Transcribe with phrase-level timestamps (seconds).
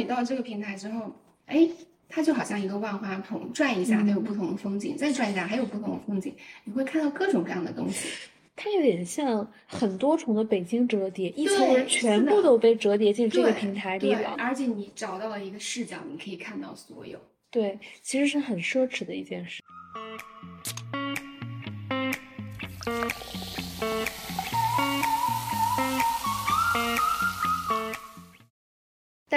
[0.00, 1.12] 你到这个平台之后，
[1.44, 1.68] 哎，
[2.08, 6.34] 它就好像一个万花筒，转一下它有不同的风景，再转一下还有不同的风景，
[6.64, 8.08] 你会看到各种各样的东西。
[8.56, 14.34] 它有点像很多重的北京折叠，一层人全部都被折叠进这个平台里对，了。
[14.38, 17.18] 而且你找到了一个视角，你可以看到所有。
[17.50, 19.62] 对，其实是很奢侈的一件事。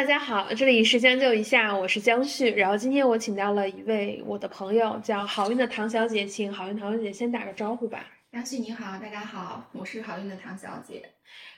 [0.03, 2.51] 大家好，这里是将就一下，我是江旭。
[2.55, 8.05] 然后今天我请到了一位我的朋友，叫好运的唐小姐，请好运唐小姐先打个招呼吧。
[8.31, 11.01] 杨旭你好，大家好，我是好运的唐小姐。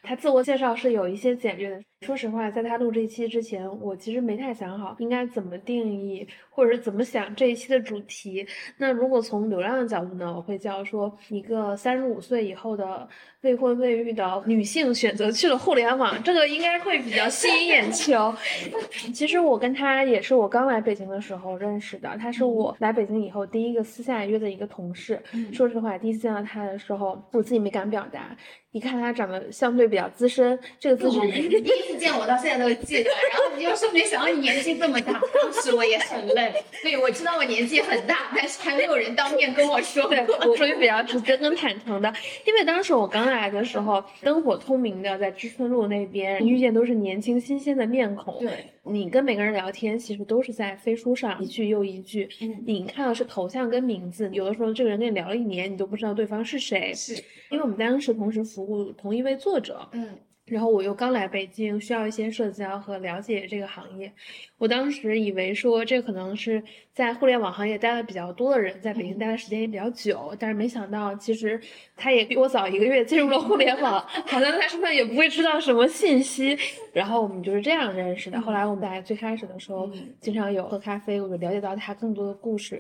[0.03, 1.83] 她自我介绍是有一些简略的。
[2.05, 8.45] 说实话，在他录这一期之前，我其实没太想好应该怎么定义，或者是怎么想这一期的主题。
[8.77, 13.07] 那如果从流量的角度呢，我会叫说一个三十五岁以后的
[13.41, 18.31] 未婚未育的女性选择去了互联网，这个应该会比较吸引眼球。
[19.11, 25.19] 其实我跟他也是我刚来北京的时候认识的，他是我来北京以后第一个私下约的一个同事。
[25.33, 28.37] 嗯说实话，第一次见到他的时候，我自己没敢表达。
[28.71, 31.17] 一看他长得相对比较资深，这个资质
[31.97, 36.53] 见我到现在都记得， 然后你就说没想到你年纪这么大，当时我也很愣。
[36.83, 40.35] 对，我知道我年纪很大，但是还没有人当面跟我说对，过。
[40.49, 42.13] 我属于比较直接跟坦诚的，
[42.45, 48.39] 因为当时我刚来的时候，灯火通明的，在知春路那边遇见都是年轻新鲜的面孔。
[48.39, 56.93] 对，你跟每个人聊天，其实都是在飞书上一句又一句，嗯，你看到是头像跟名字，有的时候这个人跟你聊了一年，你都不知道对方是谁。
[56.93, 57.13] 是，
[57.49, 64.11] 因为我们当时同时服务同一位作者，嗯然后我又刚来北京，需要一些社交和了解这个行业。
[64.57, 71.59] 我当时以为说这可能是在互联网行业待的比较多的人，在北京待的时间也比较久，但是没想到其实
[71.97, 76.55] 他也比我早一个月进入了互联网， 好像他身上也不会知道什么信息。
[76.93, 78.39] 然后我们就是这样认识的。
[78.39, 82.79] 后来我们在最开始的时候嗯经常有喝咖啡，我就了解到他更多的故事。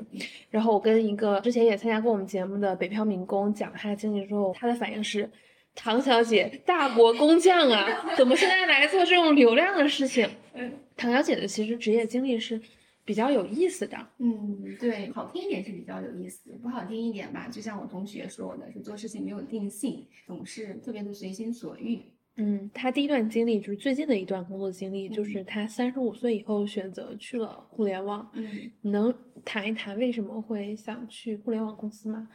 [0.51, 5.27] 然后我跟一个之前也参加过我们节目的北漂民工讲他的经历之后，他的反应是。
[5.75, 10.27] 唐小姐，大国工匠啊，怎么现在来做这种流量的事情？
[10.53, 12.59] 嗯唐小姐的其实职业经历是
[13.03, 13.97] 比较有意思的。
[14.17, 22.01] 嗯，对，好听一点是比较有意思，不好听一点吧，就像我同学说的，是做事情没有定性，总是特别的随心所欲。
[22.37, 28.29] 嗯，她第一段经历就是最近的一段工作经历，就嗯是她三十五岁以后选择去了互联网。
[28.33, 29.13] 嗯你能
[29.43, 32.27] 谈一谈为什么会想去互联网公司吗？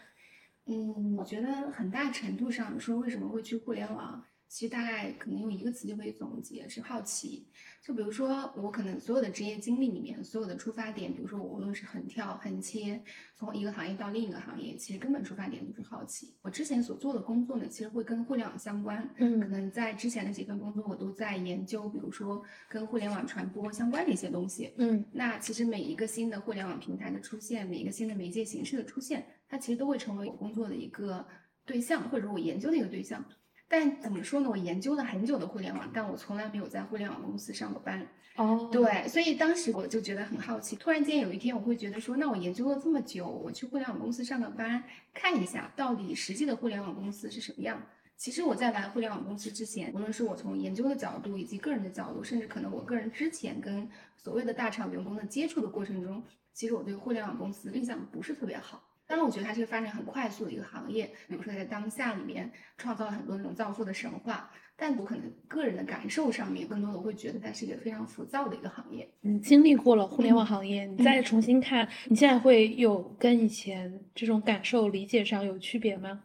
[0.66, 7.48] 嗯，我觉得很大程度上说为什么会去互联网，其实大概可能用一个词就可以总结，是好奇。
[7.82, 13.02] 就比如说我可能所有的职业经历里面，所有的出发点，比如说我无论是横跳、横切，
[13.34, 16.36] 从一个行业到另一个行业，其实根本出发点都是好奇。
[16.42, 24.72] 我之前所做的工作呢，其实会跟互联网相关，嗯可嗯能在之前的几份工作，我都在研究，比如说跟互联网传播相关的一些东西。
[24.76, 31.26] 嗯那其实每一个新的互联网平台的出现，每一个新的媒介形式的出现，它其实都会成为我工作的一个
[31.66, 33.22] 对象，或者说我研究的一个对象。
[33.68, 34.48] 但怎么说呢？
[34.48, 38.06] 我研究了很久的互联网，但我从来没有在互联网公司上过班。
[38.36, 40.74] 哦，对，所以当时我就觉得很好奇。
[40.76, 47.80] 突然间有一天，我会觉得说，那我研究了这么久，我去互联网公司上个班，看一下到底实际的互联网公司是什么样。
[48.16, 56.22] 其实我在来互联网公司之前，无论是我从研究的角度，以及个人的角度，甚至可能我个人之前跟所谓的大厂员工的接触的过程中，
[56.52, 58.82] 其实我对互联网公司印象不是特别好。
[59.10, 62.48] 当然，我觉得它是个发展很快速的一个行业，比如说在当下里面
[62.78, 64.48] 创造了很多那种造富的神话。
[64.76, 69.10] 但我可能个人的感受上面，更多的会觉得它是一个非常浮躁的一个行业。
[69.22, 76.22] 你经历过了互联网嗯行业，你再重新看，你现在会有跟以前这种感受理解上有区别吗？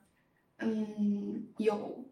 [0.59, 2.05] 嗯，有，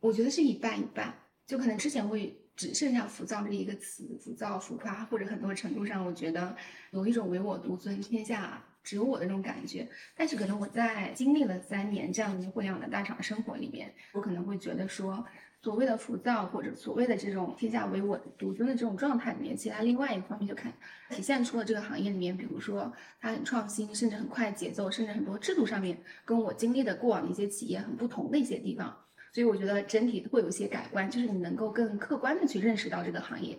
[0.00, 1.14] 我觉得是一半一半，
[1.46, 6.54] 就可能之前会只剩下浮躁这一个词，浮躁、浮夸，或者很多程度上，我觉得
[6.90, 9.86] 有一种唯我独尊、天下只有我的那种感觉。
[10.16, 15.22] 但是可能我在经历了三年这样的一个互联网的大厂生活里面，我可能会觉得说，
[15.60, 20.72] 所谓的浮躁或者所谓的这种天下唯我独尊的这种状态里面，其实它另外一个方面就看
[21.10, 22.90] 体现出了这个行业里面，比如说
[23.20, 28.96] 它很创新，甚至很快节奏，甚至很多制度上面跟我经历的过往的一些企业很不同的一些地方。
[29.30, 33.58] 所以我觉得整体会有一些改观，就是你能够更客观的去认识到这个行业。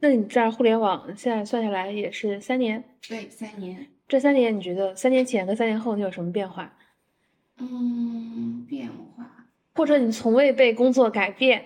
[0.00, 6.76] 那你在互联网现在算下来也是三年，对，三年，这三年你觉得三年前跟三年后你有什么变化？
[7.58, 9.46] 嗯，变化。
[9.74, 11.64] 或者你从未被工作改变？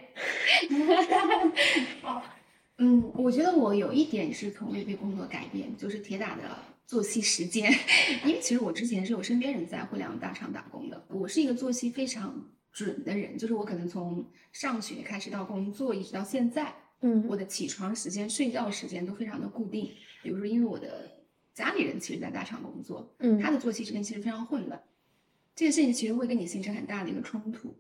[2.79, 6.43] 嗯，我觉得我有一点是从未被工作改变，就是铁打的
[6.85, 7.73] 作息时间。
[8.27, 19.93] 因为其实我之前是有身边人在互联网大厂打工的，我是一个作息非常准的人，就是我可能从上学开始到工作一直到现在，嗯我的起床时间、睡觉时间都非常的固定。
[20.23, 21.12] 比如说，因为我的
[21.55, 24.83] 家里人其实在大厂工作，嗯他的作息时间其实非常混乱，
[25.55, 27.75] 这个事情其实会跟你形成很大的一个冲突。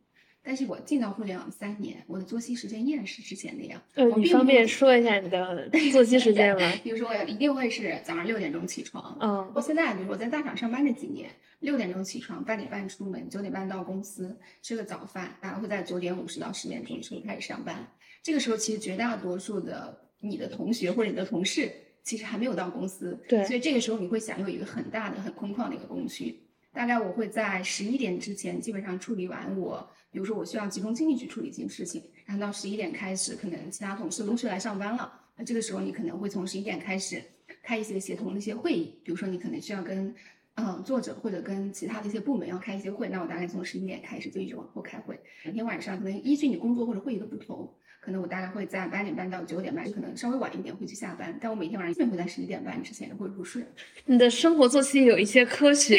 [0.45, 3.81] 但是我进到互联网三年，我的作息时间依然是之前那样。
[3.95, 6.73] 呃，我并你方便说一下你的 作息时间吗？
[6.83, 9.17] 比如说，我一定会是早上六点钟起床。
[9.21, 11.31] 嗯我现在，比如说我在大厂上班这几年，
[11.61, 17.87] 六点钟起床，八点半出门，九点半到公司吃个早饭，然后会在九点五十到十点钟的时候开始上班。
[18.21, 21.71] 这个时候，其实绝大多数的你的同学或者你的同事，
[22.03, 26.39] 其实还没有到公司，对所以这个时候你会享有一个很大的、很空旷的一个工区。
[26.73, 37.23] 大概我会在十一点之前基本上处理完我，比如说我需要集中精力去处理一件事情，然后到十一点开始，可能其他同事陆续来上班了，那这个时候你可能会从十一点开始
[37.63, 40.15] 开一些协同的一些会议，比如说你可能需要跟
[40.55, 45.21] 嗯作者或者跟其他的一些部门要开一些会，那我大概从十一点开始就一直往后开会。
[45.45, 47.71] 每天晚上可能依据你工作或者会议的不同，
[48.05, 53.63] 可能我大概会在八点半到九点半，可能稍微晚一点会去下班，但我每天晚上基本会在十一点半之前会入睡。
[54.07, 55.97] 你的生活作息有一些科学，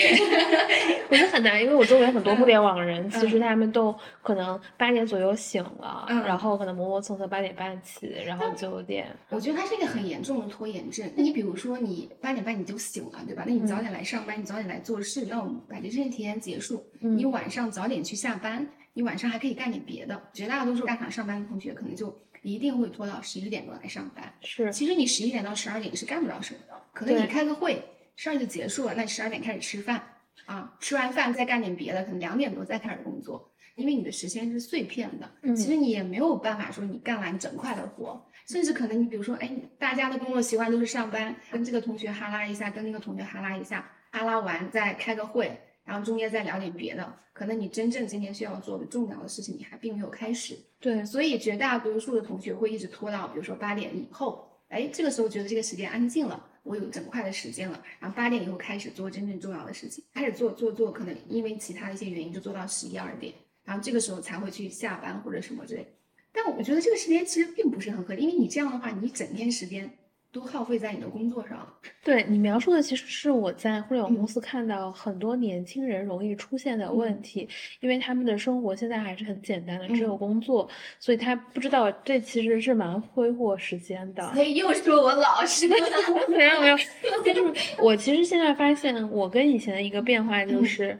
[1.10, 11.10] 我觉得很难，因为我周围很多互联网人，其实他们都可能八点左右醒了，嗯然后可能磨磨蹭蹭八点半起，然后九点，我觉得它是一个很严重的拖延症。
[11.16, 13.46] 那你比如说，你八点半你就醒了，对吧？
[13.48, 16.86] 那你早点来上班，你早点来做事，那我们把这事情提前结束。
[17.00, 20.30] 嗯你晚上早点去下班，你晚上还可以干点别的。
[20.34, 24.34] 绝大多数大厂上班的同学，可能就一定会拖到十一点多来上班。
[24.42, 27.84] 是其实你十一点到十二点你是干不了什么的，可能你开个会，
[28.16, 30.02] 十二就结束了，那你十二点开始吃饭
[30.46, 39.50] 啊，吃完饭再干点别的，可能两点多再开始工作，因为你的时间是碎片的，嗯其实你也没有办法说你干完整块的活，甚至可能你比如说，哎，
[39.80, 63.34] 大家的工作习惯都是上班，跟这个同学哈拉一下，跟那个同学哈拉一下，哈拉完再开个会，然后中间再聊点别的，可能你真正今天需要做的重要的事情你还并没有开始，对，所以绝大多数的同学会一直拖到，比如说八点以后，哎，这个时候觉得这个时间安静了，我有整块的时间了，然后八点以后开始做真正重要的事情，开始做做做，可能因为其他的一些原因就做到十一二点，
[63.64, 65.86] 然后这个时候才会去下班或者什么之类。
[66.32, 69.88] 但我觉得这个时间其实并不是很合理，因为你这样的话，你整天时间
[70.34, 71.66] 都耗费在你的工作上。
[72.04, 77.48] 对你描述的其实是我在互联网公嗯司看到很多年轻人容易出现的问题，
[77.80, 80.68] 因为他们的生活现在还是很简单的，只有嗯工作，
[81.00, 84.34] 所以他不知道这其实是蛮挥霍时间的。
[84.34, 85.76] 所以又说我老实了。
[86.28, 86.78] 没有没有，
[87.24, 90.98] 就是我其实现在发现，我跟以前的一个变化就嗯是，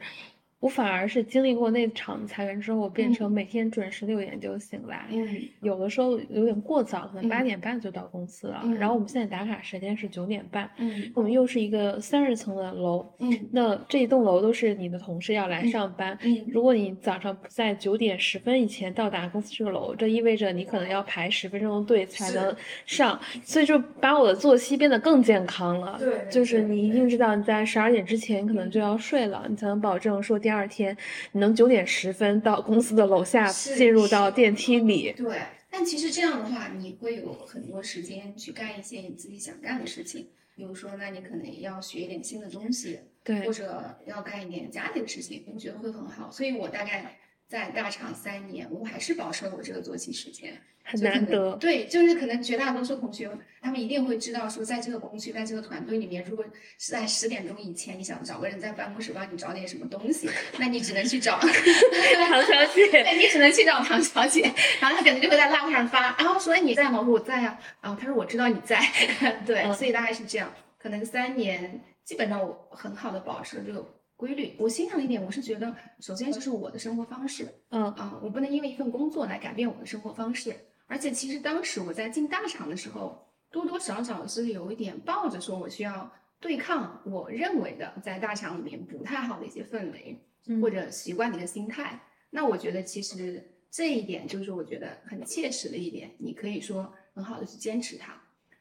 [0.60, 5.28] 我反而是经历过那场裁员之后，变成嗯每天准时六点就醒来，嗯。
[5.60, 7.44] 有的时候有点过早，可能八嗯。
[7.44, 8.60] 点半就到公司了。
[8.64, 11.10] 嗯然后我们现在打卡时间是九点半，嗯。
[11.14, 13.30] 我们又是一个三十层的楼，嗯。
[13.50, 16.16] 那这一栋楼都是你的同事要来嗯上班。
[16.22, 16.44] 嗯。
[16.48, 22.44] 如果你早上不在九点十分以前到达公司这个楼，这意味着你可能要排十分钟的队才能。
[22.86, 25.96] 上，所以就把我的作息变得更健康了。
[25.98, 30.96] 对就是你一定知道你在十二点之前可能就要睡了，你才能保证说第二天
[31.32, 35.12] 你能九点十分到公司的楼下进入到电梯里。
[35.16, 35.40] 对，
[35.70, 40.28] 但其实这样的话，你会有很多时间去干一些你自己想干的事情。
[40.56, 46.30] 比如说，那你可能要学一点新的东西，对或，者要干一点家里的事情，我觉得会很好。
[46.30, 47.18] 所以我大概
[47.54, 51.54] 在大厂三年，我还是保持了我这个作息时间，很难得。
[51.54, 53.30] 对，就是可能绝大多数同学，
[53.62, 56.44] 他们一定会知道说，在这个工区，在这个团队里面，如果
[56.80, 61.38] 是在十点钟以前，你想找个人在办公室帮你找点什么东西，那你只能去找。
[62.28, 66.98] 唐小姐，对你只能去找唐小姐，然后她可能就会在 Line 上发，然后说哎你在吗？
[66.98, 68.80] 我说我在呀、然后她说我知道你在，
[69.46, 69.72] 对，嗯。
[69.72, 73.86] 所以大概是这样，可能三年基本上我很好的保持了这个
[74.24, 74.54] 规律。
[74.58, 90.18] 我欣赏的一点，我是觉得首先就是我的生活方式嗯啊、我不能因为一份工作来改变我的生活方式，而且其实当时我在进大厂的时候，多多少少是有一点抱着说我需要对抗我认为的在大厂里面不太好的一些氛围。
[90.46, 91.98] 嗯或者习惯的一个心态。
[92.28, 98.12] 那我觉得其实这一点就是我觉得很切实的一点，你可以说很好的去坚持它，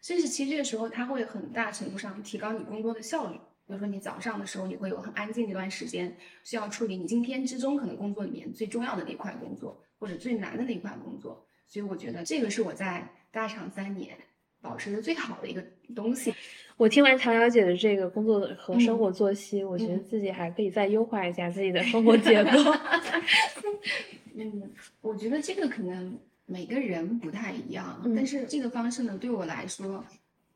[0.01, 3.37] 甚至其实这个时候它会很大程度上提高你工作的效率。
[3.65, 11.45] 比如说你早上的时候，你会有很安静的一段时间，需要处理你今天之中可能工作里面最重要的那一块工作，或者最难的那一块工作。
[11.67, 14.15] 所以我觉得这个是我在大厂三年
[14.61, 15.63] 保持的最好的一个
[15.95, 16.33] 东西。
[16.77, 22.49] 我听完唐小姐的这个工作和生嗯活作息，我觉得嗯自己还可以再优化一下自己的生活结构。
[24.35, 30.03] 嗯，我觉得这个可能每个人不太一样，嗯但是这个方式呢，对我来说，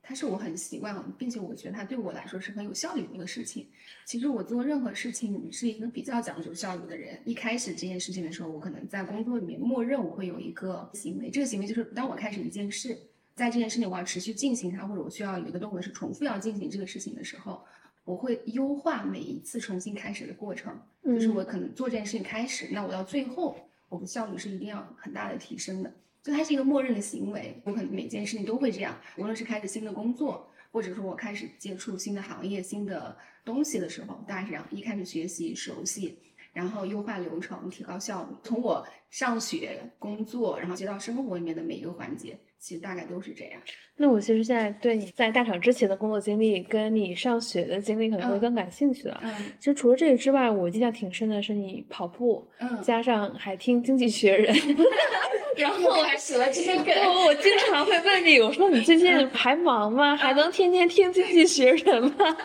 [0.07, 3.67] 它是我很习惯，并且我觉得它对我来说是很有效率的一个事情。
[4.05, 7.19] 其实我做任何事情是一个比较讲究效率的人。
[7.25, 12.97] 一开始这件事情的时候，我可能在工作里面默认我会有一个行为，这个行为就是当我开始一件事，
[13.35, 17.61] 在这件事情我要持续进行它，或者我需要有一个动作是重复要进行这个事情的时候，
[18.05, 20.73] 我会优化每一次重新开始的过程。
[21.03, 23.57] 就是我可能做这件事情开始，那我到最后，
[23.89, 25.91] 我的效率是一定要很大的提升的。
[26.27, 28.99] 就它是一个默认的行为，我可能每件事情都会这样。
[29.15, 36.19] 无论是开始新的工作，或者说我开始接触新的行业、新的东西的时候，大家是这样：一开始学习熟悉，
[36.57, 38.35] 然后优化流程，提高效率。
[38.41, 43.61] 从我上学、工作，然后接到生活里面的每一个环节，其实大概都是这样。
[43.95, 49.19] 那我其实现在对你在大厂之前的工作经历，跟你上学的经历可能会更感兴趣了。
[49.23, 54.51] 嗯，其实除了这个之外，我印象挺深的是你跑步，嗯，加上还听《经济学人》。
[55.57, 60.15] 然后我还学了这些梗，我我经常会问你，我说你最近还忙吗？
[60.15, 62.15] 还能天天听《经济学人》吗？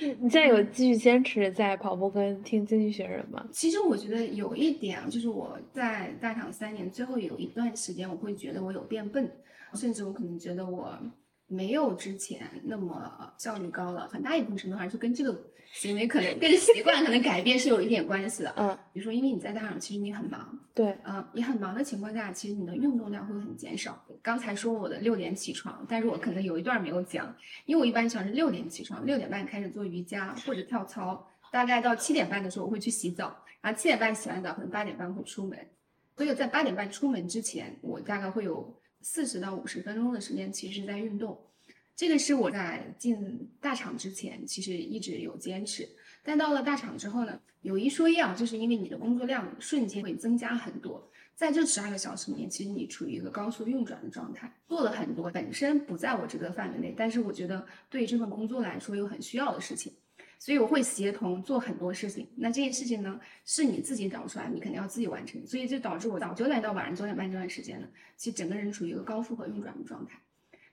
[0.00, 3.46] 你现在有继续坚持在跑步跟听《经济学人》吗？
[3.52, 9.30] 其实我觉得有一点，就是我在大厂三年，最后有一段时间，我会觉得我有变笨，
[9.74, 10.98] 甚至我可能觉得我。
[11.52, 15.36] 没有之前那么效率高了，很大一部分程度上是跟这个
[15.72, 18.54] 行为可能跟习惯可能改变是有一点关系的。
[18.56, 20.56] 嗯，比如说，因为你在大厂，其实你很忙。
[20.72, 20.96] 对。
[21.04, 24.00] 嗯，你很忙的情况下，其实你的运动量会很减少。
[24.22, 27.34] 刚才说我的六点起床，但是我可能有一段没有讲，
[27.66, 35.58] 因为我一般想是六点起床，六点半开始做瑜伽或者跳操，大概到七点半的时候我会去洗澡，然后七点半洗完澡，可能八点半会出门，
[36.16, 38.72] 所以在八点半出门之前，我大概会有。
[39.02, 41.38] 四十到五十分钟的时间，其实是在运动。
[41.96, 45.86] 这个是我在进大厂之前，其实一直有坚持。
[46.22, 59.92] 但到了大厂之后呢，有一说一啊，就是因为你的工作量瞬间会增加很多，在这十二个小时里面，其实你处于一个高速运转的状态，做了很多本身不在我职责范围内，但是我觉得对这份工作来说有很需要的事情。
[60.40, 65.46] 所以我会协同做很多事情，那这件事情呢，是你自己找出来，你肯定要自己完成。
[65.46, 70.18] 所以就导致我早九点到晚上九点半这段时间呢，其实整个人处于一个高负荷运转的状态，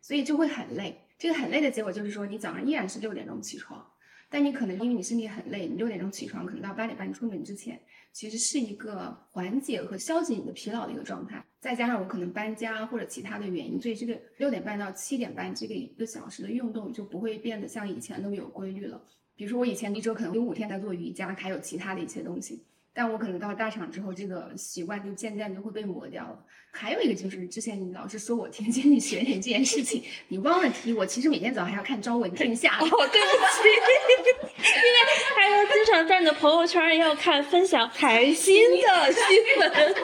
[0.01, 0.97] 所以就会很累。
[1.19, 3.85] 这个很累的结果就是说，你早上依然是六点钟起床，
[4.29, 7.77] 但你可能因为你身体很累，你六点钟起床，可能到八点半出门之前，
[8.13, 11.43] 其实是一个缓解和消解你的疲劳的一个状态。
[11.59, 19.03] 再加上我可能搬家或者其他的原因，所以这个六点半到七点半这个一个小时的运动就不会变得像以前那么有规律了。
[19.37, 22.63] 比如说，我以前一周可能有五天在做瑜伽，还有其他的一些东西。
[22.91, 26.43] 但我可能到大厂之后，这个习惯就渐渐就会被磨掉了。
[26.71, 32.79] 还有一个就是之前你老是说我天天你学你这件事情，你忘了提我，其实每天早上还要看《朝闻天下》。
[32.83, 39.95] 哦，对不起，为还要经常在你的朋友圈要看分享财新的新闻。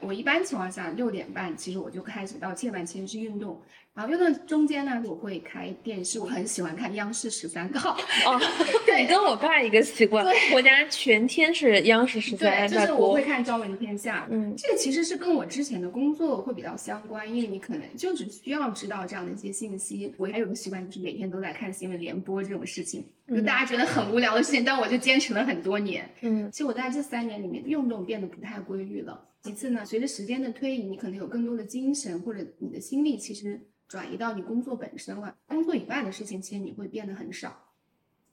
[0.00, 3.60] 我一般情况下六点半，其实我就开始到七点半其实是运动。
[3.94, 7.94] 然后运动中间呢，我会开电视，我很喜欢看央视十三套。
[8.24, 8.40] 哦，
[8.86, 10.24] 对，跟我爸一个习惯，
[10.54, 14.20] 我家全天是央视十三对，就是我会看《朝闻天下》。
[14.30, 20.10] 嗯，这个其实是跟我之前的工作会比较相关，因为你可能就只需要知道这样的一些信息。
[20.16, 26.08] 我还有个习惯，就是每天都在看新闻联播这种事情，就大家觉得很无聊的事情，但我就坚持了很多年。
[26.20, 29.28] 嗯，其实我在这三年里面运动变得不太规律了。
[29.42, 33.60] 其次呢，随着时间的推移，你可能有更多的精神或者你的心力，其实。
[33.88, 37.54] 转移到你工作本身了，工作以外的事情其实你会变得很少。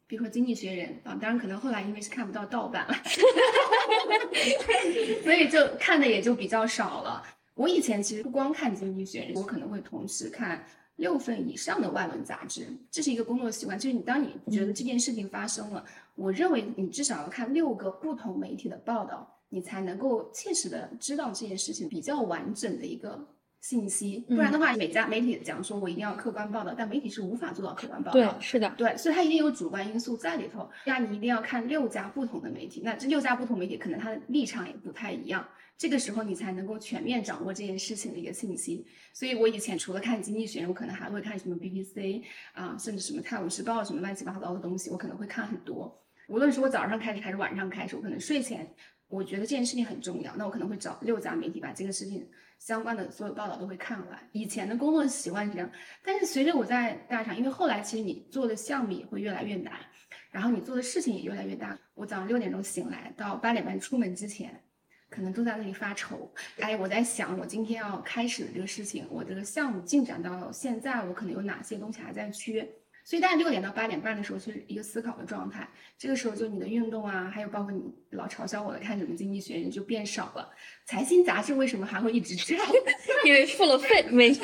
[0.07, 2.93] 比如说《经济学人》啊，当然可能后来因为是看不到盗版了，
[5.21, 7.21] 所以就看的也就比较少了。
[7.55, 10.63] 我以前其实不光看《经济学人》，我可能会同时看
[10.99, 13.79] 六份以上的外文杂志，这是一个工作习惯。
[13.79, 23.27] 就是你当你觉得这件事情发生了，我认为你至少要看六个不同媒体的报道，你才能够切实的知道这件事情比较完整的一个。
[23.61, 28.13] 信息，不然的话，每家媒体讲说我一定要客观报道，但媒体是无法做到客观报道。
[28.13, 30.69] 对，是的，对，所以它一定有主观因素在里头。
[30.85, 35.45] 那你一定要看六家不同的媒体，那这六家不同媒体可能它的立场也不太一样，
[35.79, 38.85] 这个时候你才能够全面掌握这件事情的一个信息。
[39.13, 42.21] 所以我以前除了看经济学，我可能还会看什么 BBC
[42.51, 45.97] 啊，甚至什么泰晤士报什么乱七八糟的东西，我可能会看很多。
[46.27, 48.69] 无论是我早上开始还是晚上开始，我可能睡前
[49.07, 52.29] 我觉得这件事情很重要，那我可能会找六家媒体把这个事情。
[52.59, 54.29] 相关的所有报道都会看完。
[54.33, 55.71] 以前的工作习惯是这样，
[56.03, 59.79] 但是随着我在大厂，因为后来其实你做的项目也会越来越难，
[60.29, 61.79] 然后你做的事情也越来越大。
[61.93, 64.61] 我早上六点钟醒来，到八点半出门之前，
[65.19, 66.31] 可能都在那里发愁。
[66.61, 72.65] 哎，我在想，我今天要开始的这个事情，我这个项目进展到现在，我可能有哪些东西还在缺。
[73.03, 80.49] 所以大概六点到八点半的时候是一个思考的状态，这个时候就你的运动啊，还有包括你老嘲笑我的看什么经济学人就变少了。
[80.85, 82.65] 财新杂志为什么还会一直这样？
[83.25, 84.37] 因为付了费，每每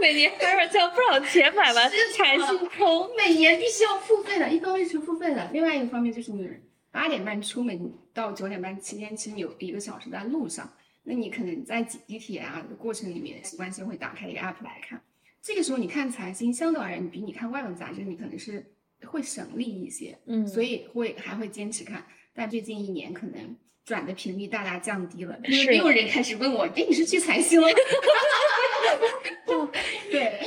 [0.00, 6.46] 每年还要交不少钱买完财新通，每年必须要付费的，一方面是付费的，另外一个方面就是你
[6.94, 10.72] 八点半出门到九点半期间，其实你有一个小时在路上，
[11.02, 15.02] 那你可能在挤地铁啊的过程里面，习惯性会打开一个 app 来看。
[15.42, 18.64] 这个时候你看财经，相对而言，你比你看外文杂志，你可能是
[19.06, 22.06] 会省力一些，嗯，所以会还会坚持看。
[22.32, 27.66] 但最近一年可能转的频率大大降低了，因为没有人开始问我，哎，你是去财经了？
[27.72, 27.74] 对，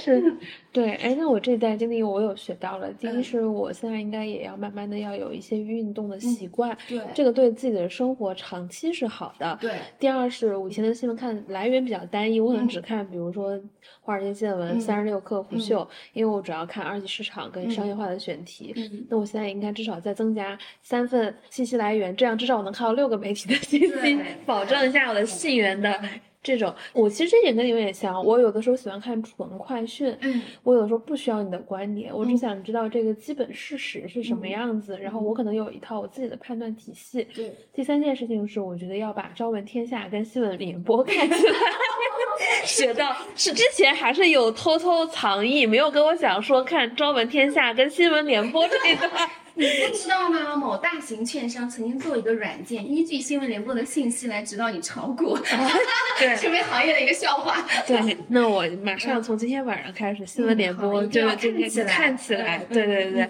[0.07, 0.35] 是，
[0.71, 2.91] 对，哎，那我这一代经历我有学到了。
[2.93, 9.57] 第一是我现在应该也要慢慢的要有一些运动的习惯，对，这个对自己的生活长期是好的。
[9.61, 9.71] 对。
[9.99, 13.59] 第二是我以前的新闻看来源比较单一，我可能只看比如说
[14.01, 18.73] 华尔街见闻、三十六氪、虎嗅，因为我主要看二级市场跟商业化的选题。
[18.75, 19.05] 嗯。
[19.09, 25.99] 那我现在应该至少再增加三份信息来源，这样至少我能看到六个媒体的 信息，保证一下我的信源的。
[26.47, 28.23] 这种，我其实这点跟你有点像。
[28.23, 37.27] 我有的时候喜欢看纯快讯，嗯，我有的时候不需要你的观点，我只想知道这个基本事实是什么样子，然后我可能有一套我自己的判断体系。
[37.35, 41.53] 对，第三件事情是，我觉得要把《朝闻天下》跟《新闻联播》看起来。
[42.63, 49.11] 学到是之前还是有偷偷藏匿，没有跟我讲说看《朝闻天下》跟《新闻联播》这一段。
[49.57, 50.55] 你不知道吗？
[50.55, 55.35] 某大型券商曾经做一个软件，依据新闻联播的信息来指导你炒股，
[56.19, 57.65] 对，成为行业的一个笑话。
[57.87, 63.29] 对，那我马上从今天晚上开始，新闻联播就就看起来，对对对。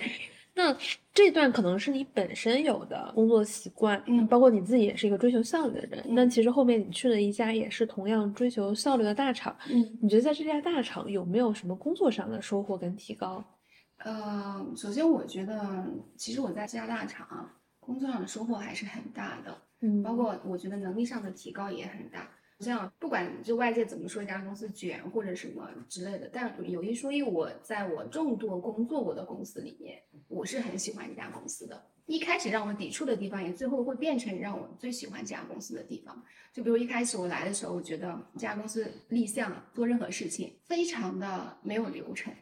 [0.53, 0.75] 那
[1.13, 6.03] 这段可能是你本身有的工作习惯，嗯，包括你自己也是一个追求效率的人。
[6.09, 13.43] 那其实后面你去了一家也是同样追求效率的大厂，嗯，你觉得在这家大厂有没有什么工作上的收获跟提高？
[13.97, 15.85] 呃，首先我觉得，
[16.15, 17.49] 其实我在这家大厂
[17.79, 22.29] 工作上的收获还是很大的，嗯，包括我觉得能力上的提高也很大。
[22.59, 31.79] 像不管就外界怎么说这家公司卷或者什么之类的，但有一说一，我在我众多工作过的公司里面，我是很喜欢这家公司的。
[32.07, 36.23] 一开始让我抵触的地方，也最后会变成让我最喜欢这家公司的地方。
[36.51, 42.33] 就比如一开始我来的时候，我觉得这家公司立项做任何事情非常的没有流程。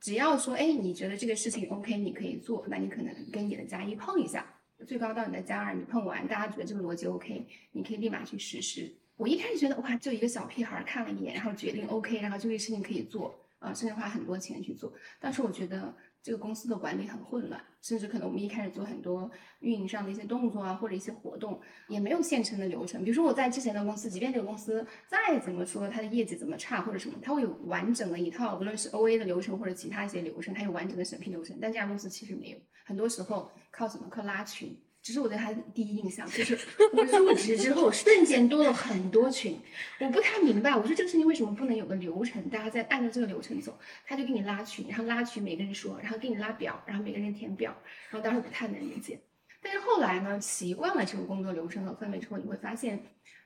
[0.00, 4.46] 只要说，哎，你觉得这个事情 OK，你可以做，那你可能跟你的加一碰一下，
[4.86, 8.92] 最高到你的加二，你碰完，大家觉得这个逻辑 OK，你可以立马去实施。
[9.16, 14.92] 我一开始觉得，哇，就一个小屁孩看了一眼，然后决定 OK，然后这个事情可以做，啊，甚至花很多钱去做。
[15.20, 15.94] 但是我觉得。
[16.22, 23.02] 这个公司的管理很混乱，甚至可能我们一开始做很多运营上的一些动作啊，或者一些活动，也没有现成的流程。
[23.02, 31.56] 比如说我在之前的公司，即便这个公司再怎么说它的业绩怎么差或者什么，它会有完整的一套，无论是 O A 的流程或者其他一些流程，它有完整的审批流程。
[31.60, 34.08] 但这家公司其实没有，很多时候靠什么？
[34.10, 34.76] 靠拉群。
[35.08, 36.58] 只是我对他的第一印象就是，
[36.92, 39.58] 我入职之后瞬间多了很多群，
[40.00, 43.74] 我不太明白，我说这个事情为什么不能有个流程，大家再按照这个流程走？
[44.06, 47.74] 他就给你拉群，然后拉群每个人说，然后给你拉表，然后每个人填表，
[48.10, 49.18] 然后当时不太能理解。
[49.62, 53.02] 但是后来呢，习惯了这个工作流程和氛围之后，你会发现，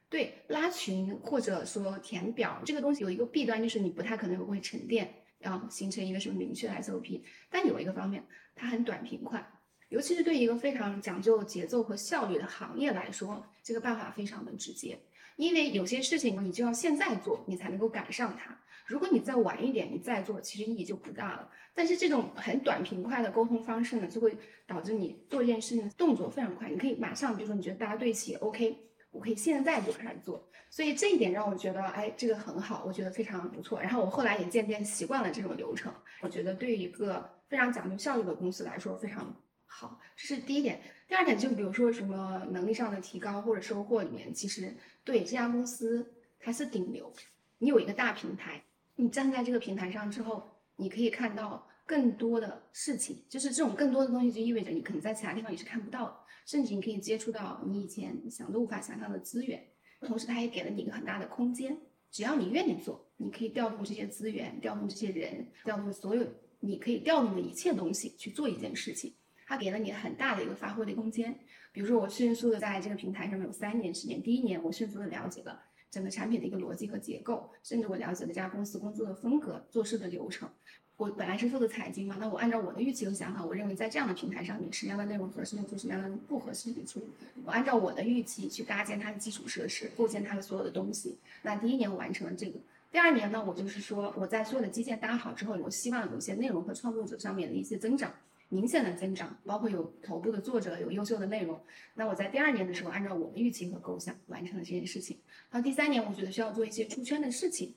[0.08, 7.20] 对拉群或者说填表这个东西有一个弊端，就是你不太可能会沉淀，要形成一个什么明确的 SOP。
[7.48, 8.24] 但有一个方面，
[8.56, 9.48] 它很短平快。
[9.92, 14.98] 尤其是对一个非常讲究节奏和效率的行业来说，这个办法非常的直接。
[15.36, 18.58] 因为有些事情你就要现在做，你才能够赶上它。
[18.86, 21.46] 如果你再晚一点，你再做，其实意义就不大了。
[21.74, 24.34] 但是这种很短平快的沟通方式呢，就会
[24.66, 26.70] 导致你做一件事情动作非常快。
[26.70, 28.74] 你可以马上，比如说你觉得大家对齐，OK，
[29.10, 30.48] 我可以现在就开始做。
[30.70, 33.78] 所以这一点让我觉得，哎，这个很好，我觉得非常不错。
[33.78, 35.92] 然后我后来也渐渐习惯了这种流程。
[36.22, 39.34] 我觉得对于一个非常讲究效率的公司来说，非常。
[39.74, 40.82] 好，这是第一点。
[41.08, 47.10] 第二点就比如说什么能力上的提高或者收获里面，其实对这家公司它是顶流。
[47.56, 48.62] 你有一个大平台，
[48.96, 53.24] 你站在这个平台上之后，你可以看到更多的事情。
[53.30, 59.66] 就是这种更多的东西，就意味着你可能在其他地方你是看不到的，甚至你可以接触到你以前想都无法想象的资源。
[60.02, 61.80] 同时，它也给了你一个很大的空间，
[62.10, 66.26] 只要你愿意做，你可以调动这些资源，调动这些人，调动所有
[66.60, 69.14] 你可以调动的一切东西去做一件事情。
[69.52, 71.38] 它给了你很大的一个发挥的空间，
[71.72, 75.60] 比如说我迅速的在这个平台上面有三年时间，第一年我迅速的了解了
[75.90, 80.48] 整个产品的一个逻辑和结构，甚至我了解了这家公司工作的风格、做事的流程。
[80.96, 87.06] 我本来是做的财经嘛，那我按照我的预期和想法，我认为在这样的平台上面，什么样的内容合适做，什么样的不合适去处理。
[87.44, 91.18] 我按照我的预期去搭建它的基础设施，构建它的所有的东西。
[91.42, 92.58] 那第一年我完成了这个，
[92.90, 98.10] 第二年呢，我就是说我在所有的基建搭好之后，我希望有一些内容和创作者上面的一些增长。
[98.52, 101.58] 明显的增长，包括有头部的作者，有优秀的内容。
[101.94, 105.18] 那我在第二年的时候，按照我的预期和构想完成了这件事情。
[105.50, 107.74] 到第三年，我觉得需要做一些出圈的事情，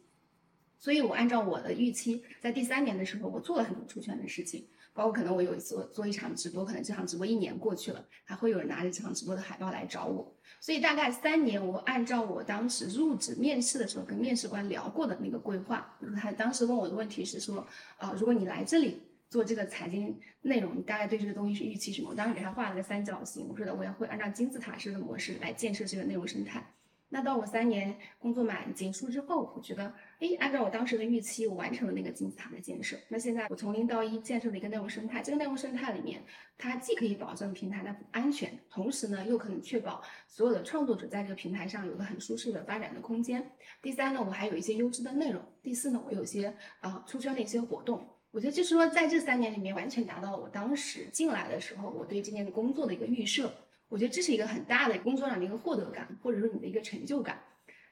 [0.78, 10.30] 所以我按照我的预期，在第三年的时候，我做了很多出圈的事情，包括可能我有一次我做一场直播，可能这场直播一年过去了，还会有人拿着这场直播的海报来找我。
[10.60, 17.66] 所以大概三年，我按照我当时入职面试的时候跟面试官聊过的那个规划，他当时问我的问题是说，
[17.98, 19.02] 啊，如果你来这里。
[19.30, 22.10] 做这个财经内容，你大概对这个东西是预期什么？
[22.10, 26.66] 我当时给他画了个三角形，我说的我要会按照金字塔式的模式来建设这个内容生态。
[27.08, 32.98] 那到我三年工作满结束之后，我觉得，哎，按照我当时的预期，我完成了那个金字塔的建设。
[33.08, 36.22] 那现在我从零到一建设了一个内容生态，这个内容生态里面，
[36.58, 43.52] 它既可以保证平台的安全，同时呢，又可能确保所有的创作者在这个平台上有个很舒适的发展的空间。
[43.82, 45.42] 第三呢，我还有一些优质的内容。
[45.62, 48.15] 第四呢，我有一些啊出圈的一些活动。
[48.36, 53.50] 我觉得就是说，在这三年里面，完全达到了我当时进来的时候，我对今年的工作的一个预设。
[53.88, 57.40] 我觉得这是一个很大的工作上的一个获得感，或者说你的一个成就感。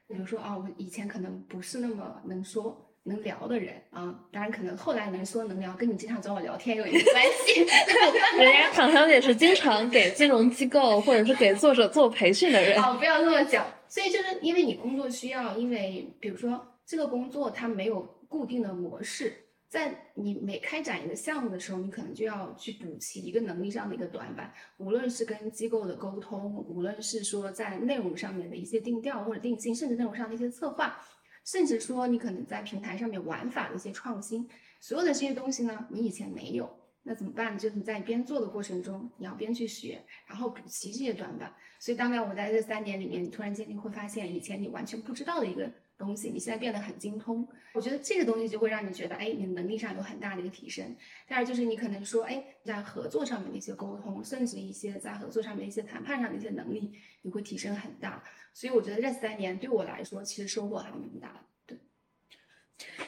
[0.06, 7.60] 比如说啊，我以前可能不是那么能说能聊的人啊，当然可能后来能说能聊，跟你经常找我聊天有一个关系。
[8.36, 12.78] 人家唐小姐是经常给金融机构或者是给作者做培训的人。
[12.82, 13.66] 哦，不要这么讲。
[13.88, 19.32] 所以就是因为你工作需要，因为比如说这个工作它没有固定的模式。
[19.74, 30.96] 在你每开展一个项目的时候，你可能就要去补齐一个能力上的一个短板，无论是跟机构的沟通，无论是说在内容上面的一些定调或者定性，甚至内容上的一些策划，
[31.44, 34.48] 甚至说你可能在平台上面玩法的一些创新，
[34.80, 37.58] 所有的这些东西呢，你以前没有，那怎么办？
[37.58, 41.52] 就是在边做的过程中，你要边去学，然后补齐这些短板。
[41.80, 45.68] 所以，大概我在这三年里面，你突然间你会发现，以前你完全不知道的一个。
[45.96, 50.94] 东西你现在变得很精通，我觉得这个东西就会让你觉得，哎，你能力上有很大的一个提升。
[51.28, 58.22] 第二就是你可能说，哎，在合作上面的一些沟通，甚至一些在合作上面一些谈判上的一些能力，你会提升很大。
[58.52, 61.40] 所以我觉得这三年对我来说，其实收获还蛮大的。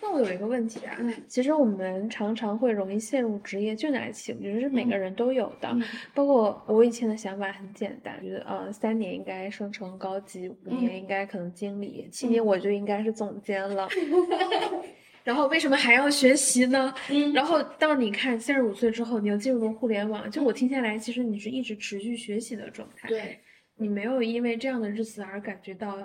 [0.00, 5.76] 那我有一个问题啊，其实我们常常会容易陷入职业倦怠期，我觉得是每个人都有的。
[6.14, 13.88] 包括我以前的想法很简单，觉得呃三年应该升成高级，五年应该可能经理，七年我就应该是总监了。
[15.24, 16.94] 然后为什么还要学习呢？
[17.34, 23.08] 然后到你看三十五岁之后，你又进入了互联网，就我听下来，其实你是一直持续学习的状态。
[23.08, 23.40] 对，
[23.76, 25.96] 你没有因为这样的日子而感觉到。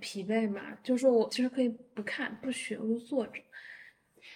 [0.00, 3.32] 疲惫嘛，就是说我其实可以不看不学，我就坐着。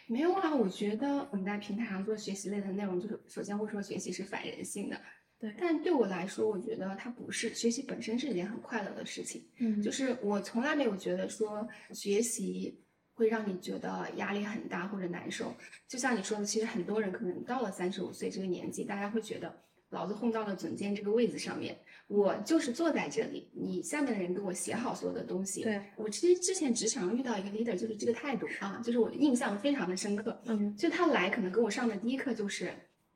[0.07, 5.01] 没有啊，我觉得我们在平台上做学习类的内容，就是首先会说学习是反人性的，
[5.39, 5.55] 对。
[5.59, 9.45] 但对我来说，我觉得它不是，学习本身是一件很快乐的事情。
[9.59, 12.79] 嗯，就是我从来没有觉得说学习
[13.15, 15.55] 会让你觉得压力很大或者难受。
[15.89, 19.61] 就像你说的，其实很多人可能到了三十五岁这个年纪，大家会觉得。
[19.91, 25.63] 老子混到了总监这个位子上面，我就是坐在这里，你下面的人给我写好所有的东西。
[25.63, 30.39] 对我其实之前职场上遇到一个 leader，就是这个态度啊，就是我印象非常的深刻。
[30.45, 32.73] 嗯，就他来可能跟我上的第一课就是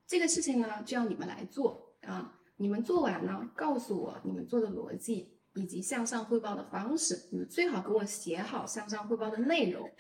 [0.06, 9.90] 这个事情呢，就要你们来做啊，你们做完呢，告诉我你们做的逻辑以及向上汇报的方式，你们最好给我写好向上汇报的内容，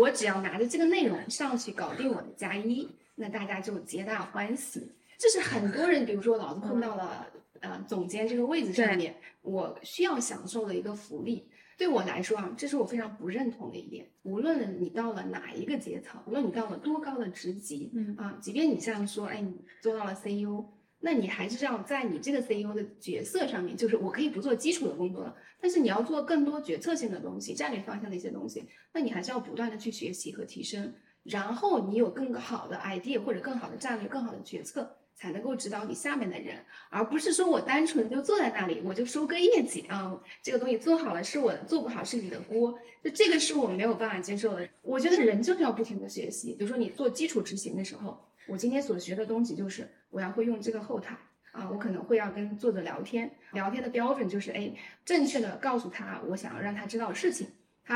[0.00, 4.90] 我只要拿着这个内容上去搞定我的加一，那大家就皆大欢喜。
[5.16, 7.28] 这是很多人，比如说老子碰到了
[7.62, 11.48] 呃总监这个位子上面，我需要享受的一个福利。
[11.78, 14.08] 对我来说啊，这是我非常不认同的一点。
[14.22, 20.64] 无论你到了哪一个阶层，无论你到了多高的职级，嗯啊，即便你像说，哎，你做到了 CEO，
[21.00, 30.92] 那你还是要在你这个 CEO 的角色上面，就是我可以不做基础的工作了，但是你要做更多决策性的东西、战略方向的一些东西，那你还是要不断的去学习和提升，
[31.24, 34.98] 然后你有更好的 idea 或者更好的战略、更好的决策。
[35.14, 36.56] 才能够指导你下面的人，
[36.90, 40.20] 而不是说我单纯就坐在那里，我就收割业绩啊。
[40.42, 42.78] 这个东西做好了是我的，做不好是你的锅。
[43.02, 44.68] 就这个是我没有办法接受的。
[44.82, 46.54] 我觉得人就是要不停的学习。
[46.54, 51.16] 比如说你做基础执行的时候，我今天所学的东西就是我要会用这个后台
[51.52, 54.72] 啊，我可能会要跟作者聊天，聊天的标准就是哎，
[55.04, 57.48] 正确的告诉他我想要让他知道的事情。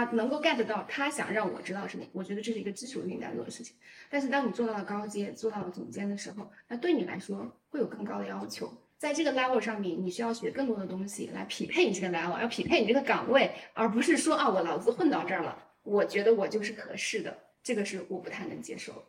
[0.04, 3.74] 他能够 get 到他想让我知道什么，我觉得这是一个基础应该做的事情。
[4.10, 8.72] 但是当你做到了高阶，做到了总监的时候，那对你来说会有更高的要求。
[8.98, 19.04] 在这个 level 上面，你需要学更多的东西来匹配你这个 level，要匹配你这个岗位，而不是说啊，我老子混到这儿了，我觉得我就是合适的，这个是我不太能接受。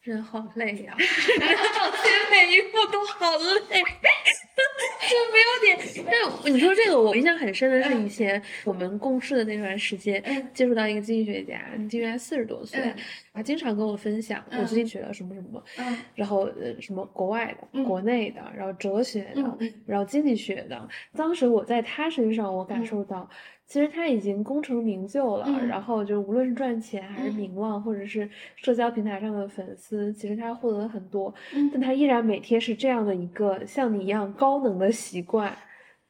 [0.00, 0.96] 人好累呀，
[2.30, 3.36] 每一步都好
[3.68, 3.84] 累。
[5.32, 6.06] 没有点。
[6.42, 10.22] 但你说这个，我印象很深的是以前我们共事的那段时间，
[10.54, 12.92] 接触到一个经济学家，经济学家四十多岁，
[13.32, 15.62] 他经常跟我分享我最近学了什么什么，
[16.14, 20.88] 然后呃什么国外的、国内的，然后哲学的，然后经济学的。
[21.16, 23.28] 当时我在他身上，我感受到。
[23.70, 31.32] 其实他已经功成名就了，然后就无论是赚钱还是名望，或者是社交平台上的粉丝，其实他获得了很多，
[31.72, 35.56] 但他依然每天是这样的一个像你一样高能的习惯，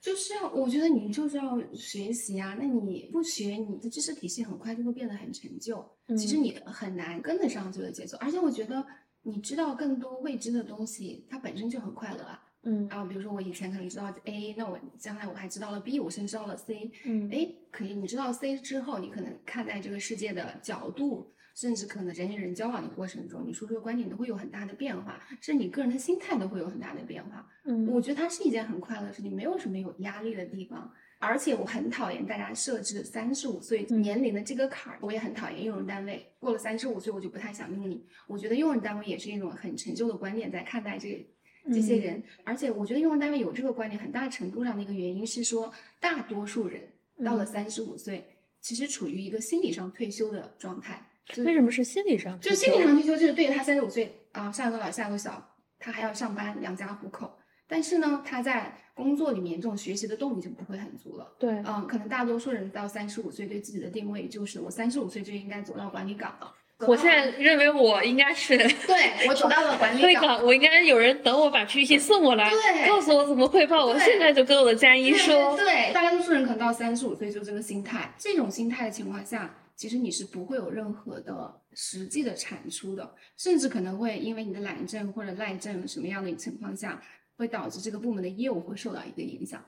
[0.01, 5.85] 就是要我觉得你就是要学习啊，那你不学，你的知识体系很快就会变得很陈旧，
[6.17, 8.83] 其实你很难跟得上这个节奏，而且我觉得
[9.21, 12.43] 你知道更多未知的东西，它本身就很快乐啊。
[12.63, 16.91] 嗯，然后比如说我以前可能知道 A，那我将来我还知道了 B，我甚至知道了 C。
[17.07, 27.49] 嗯，哎，可以，你知道 C 之后，你可能看待这个世界的角度，甚至可能人与人交往的过程中，你说出的观点都会有很大的变化，甚至你个人的心态都会有很大的变化。
[27.65, 30.93] 嗯，我觉得它是一件很快乐的事情，没有什么有压力的地方。
[31.19, 38.07] 而且我很讨厌大家设置三十五岁年龄的这个坎儿，我也很讨厌用人单位过了三十五岁我就不太想用你。
[38.27, 41.27] 我觉得用人单位也是一种很陈旧的观点在看待这。
[41.73, 46.83] 这些人，而且我觉得用人单位有这个观点，很大程度上的一个原因是说，大多数人
[47.25, 48.27] 到了三十五岁，
[48.61, 51.07] 其实处于一个心理上退休的状态。
[51.39, 52.39] 为什么是心理上？
[52.41, 57.33] 就心理上退休，就是对他三十五岁啊，上有老下有小，他还要上班养家糊口。
[57.69, 61.37] 但是呢，他在工作里面这种学习的动力就不会很足了。
[61.39, 66.53] 对，嗯，可能大多数人到三十五岁，对自己的定位就是我三十五岁就应该走到管理岗了。
[66.87, 73.85] 我现在认为我应该是对我走到了管理岗，我应该有人等我把 PPT 送过来，对，告诉我怎么汇报。
[73.85, 87.03] 我现在就跟我的佳一说，对，大多数人可能到三十五岁就这个心态，这种心态的情况下，其实你是不会有任何的实际的产出的，甚至可能会因为你的懒政或者赖政什么样的情况下，
[87.37, 89.63] 会导致这个部门的业务会受到一个影响。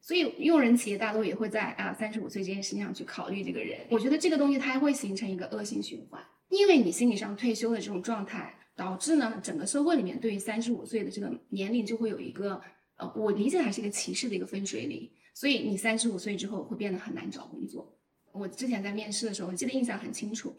[0.00, 3.80] 所以用人企业大多也会在啊三十五岁这件事情上去考虑这个人。
[3.90, 6.22] 我觉得这个东西它会形成一个恶性循环。
[6.48, 12.60] 因为你心理上退休的这种状态，导致呢整个社会里面对于三十五岁的这个年龄就会有一个，
[12.96, 15.10] 呃，我理解还是一个歧视的一个分水岭。
[15.34, 17.96] 所以你三十五岁之后会变得很难找工作。
[18.32, 20.56] 我之前在面试的时候，我记得印象很清楚，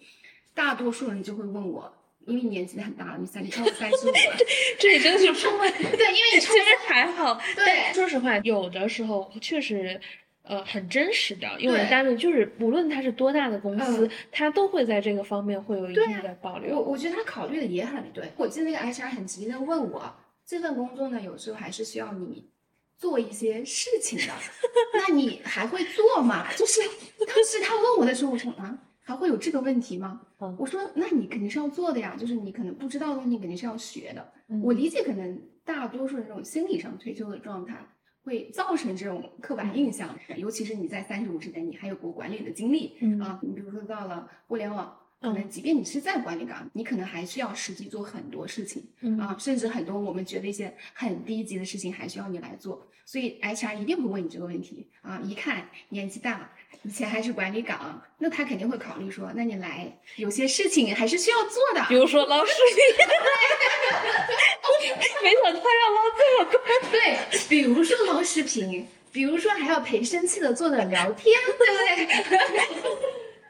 [0.53, 1.91] 大多数人就会问我，
[2.25, 4.37] 因为年纪很大了，你三超过三十五了，
[4.79, 5.71] 这也真的是冲问。
[5.73, 6.53] 对，因为你 其实
[6.87, 7.39] 还好。
[7.55, 9.99] 对，说实话，有的时候确实。
[10.49, 16.75] 呃，很真实的用人单位，就是无论他是多大的公司，他都会在这个方面会有一定的保留。
[16.75, 18.31] 我我觉得他考虑的也很对。
[18.35, 20.11] 我记得那个 HR 很直接的问我，
[20.45, 22.49] 这份工作呢，有时候还是需要你
[22.97, 24.33] 做一些事情的，
[25.07, 26.51] 那你还会做吗？
[26.57, 26.81] 就是
[27.27, 30.19] 当时他问我的时候，我说啊，还会有这个问题吗？
[30.57, 34.31] 我说，那你肯定是要做的呀，就是你可能不知道的东西，肯定是要学的。
[34.63, 37.85] 我理解，可能大多数人这种心理上退休的状态。
[38.29, 43.39] 会造成这种刻板印象，尤其是你在三十五之前，你还有过管理的经历啊。
[43.41, 48.87] 你比如说到了互联网，可能即便你是在管理岗，你可能还需要实际做很多事情
[49.19, 52.87] 啊，甚至很多我们觉得一些很低级的事情还需要你来做。
[53.03, 55.19] 所以 HR 一定会问你这个问题啊。
[55.23, 56.51] 一看年纪大，
[56.83, 63.07] 以前还是管理岗，那他肯定会考虑说，那你来有些事情还是需要做的，比如说捞视频。
[65.23, 66.59] 没想到他要捞这么多，
[66.91, 72.59] 对，比如说捞视频，比如说还要陪生气的坐着聊天，对不对？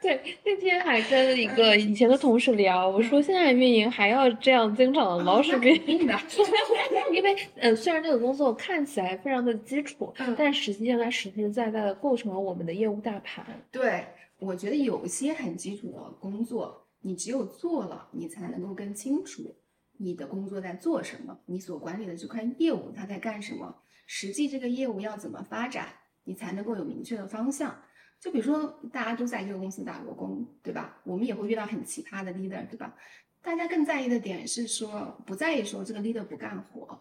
[0.02, 6.18] 对，那天还跟一个以前的同事聊，我说现在运营还要这样经常的捞视频的，
[7.12, 13.44] 因为呃，虽然这个工作看起来非常的基础，但实际上它实实在在的构成了我们的业务大盘。
[13.70, 14.06] 对，
[14.38, 19.54] 我觉得有些很基础的工作，你只有做了，你才能够更清楚。
[20.02, 21.38] 你的工作在做什么？
[21.44, 23.82] 你所管理的这块业务它在干什么？
[24.06, 25.88] 实际这个业务要怎么发展，
[26.24, 27.82] 你才能够有明确的方向。
[28.18, 31.00] 就比如说，大家都在这个公司打过工，对吧？
[31.04, 32.96] 我们也会遇到很奇葩的 leader，对吧？
[33.42, 36.98] 大家更在意的点是说，不在意说这个 leader 不干活。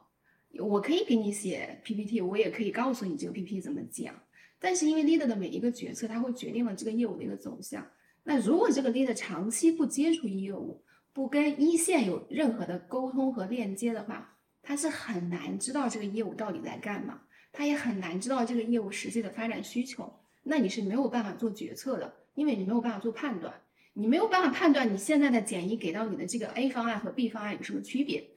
[0.60, 4.14] 我可以给你写 PPT，我也可以告诉你这个 PPT 怎么讲。
[4.60, 7.86] 但是因为 leader 的每一个决策，它会决定了这个业务的一个走向。
[8.24, 20.13] 那如果这个 leader 长期不接触业务，不跟一线有任何的沟通和链接的话，他是很难知道这个业务到底在干嘛，他也很难知道这个业务实际的发展需求。
[20.43, 23.54] 那你是没有办法做决策的，因为你没有办法做判断，
[23.93, 28.30] 你没有办法判断你现在的简易给到你的这个 A 方案和 B 方案有什么区别，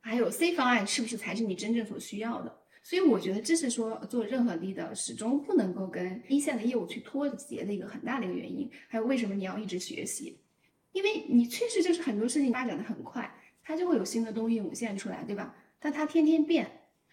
[0.00, 2.58] 还有 C 方案是不是才是你真正所需要的。
[2.82, 8.70] 所以我觉得这是说做任何 leader 始终不能够跟一线的业务去脱节的一个很大的一个原因。
[8.88, 10.38] 还有为什么你要一直学习？
[10.94, 13.30] 因为你确实就是很多事情发展的很快，
[13.62, 15.54] 它就会有新的东西涌现出来，对吧？
[15.78, 16.66] 但它天天变。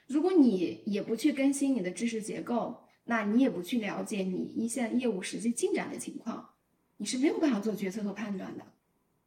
[0.08, 6.50] 如果你也不去更新你的知识结构，那你也不去了解你一线业务实际进展的情况，
[6.98, 8.63] 你是没有办法做决策和判断的。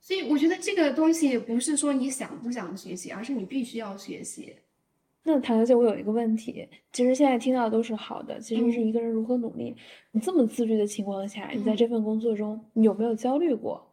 [0.01, 4.55] 所以我觉得这个东西不是说你想不想学习，而是你必须要学习。
[5.25, 9.75] 那唐小姐，我有一个问题，其实现在听到的都是好的，其实是一个人如何努力。
[10.13, 13.91] 你这么自律的情况下，你在这份工作中，你有没有焦虑过？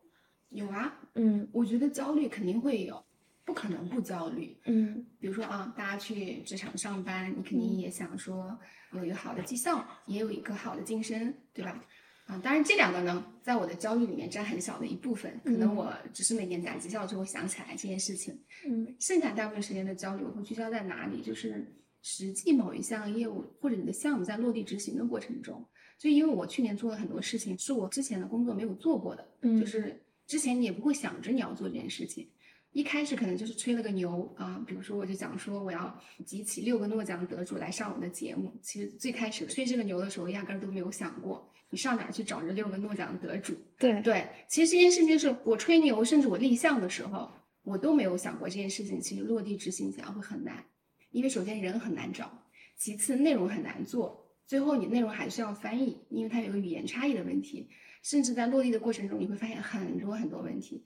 [0.52, 3.04] 有啊，嗯我觉得焦虑肯定会有，
[3.46, 4.56] 不可能不焦虑。
[4.66, 8.58] 嗯比如说啊，大家去职场上班，你肯定也想说
[8.94, 11.84] 有一个好的绩效，也有一个好的晋升，对吧？
[12.28, 18.38] 啊，当然这两个呢，在我的焦虑里面占很小的一部分，可能嗯我只是每年攒绩效就会想起来这件事情，
[18.68, 21.22] 嗯剩下大部分时间的焦虑我会聚焦在哪里？
[21.22, 21.66] 就是
[22.02, 25.66] 实际某一项业务或者你的项目在落地执行的过程中。
[25.98, 32.26] 就因为我去年做了很多事情，是我之前的工作没有做过的，嗯就是之前你也不会想着你要做这件事情。
[32.72, 38.50] 一开始可能就是吹了个牛啊，比如说我就讲说我要集齐六个诺奖得主来上我的节目。
[38.62, 43.54] 其实最开始吹这个牛的时候，压根儿都没有想过你上哪儿去找这六个诺奖得主。
[43.78, 47.30] 对对，其实这件事情是我吹牛，甚至我立项的时候，
[47.64, 50.64] 我都没有想过这件事情其实落地执行起来会很难，
[51.12, 52.42] 因为首先人很难找，
[52.78, 57.68] 其次内容很难做，最后你内容还需要翻译，因为它有个语言差异的问题，
[58.02, 60.84] 甚至在落地的过程中，你会发现很多很多问题，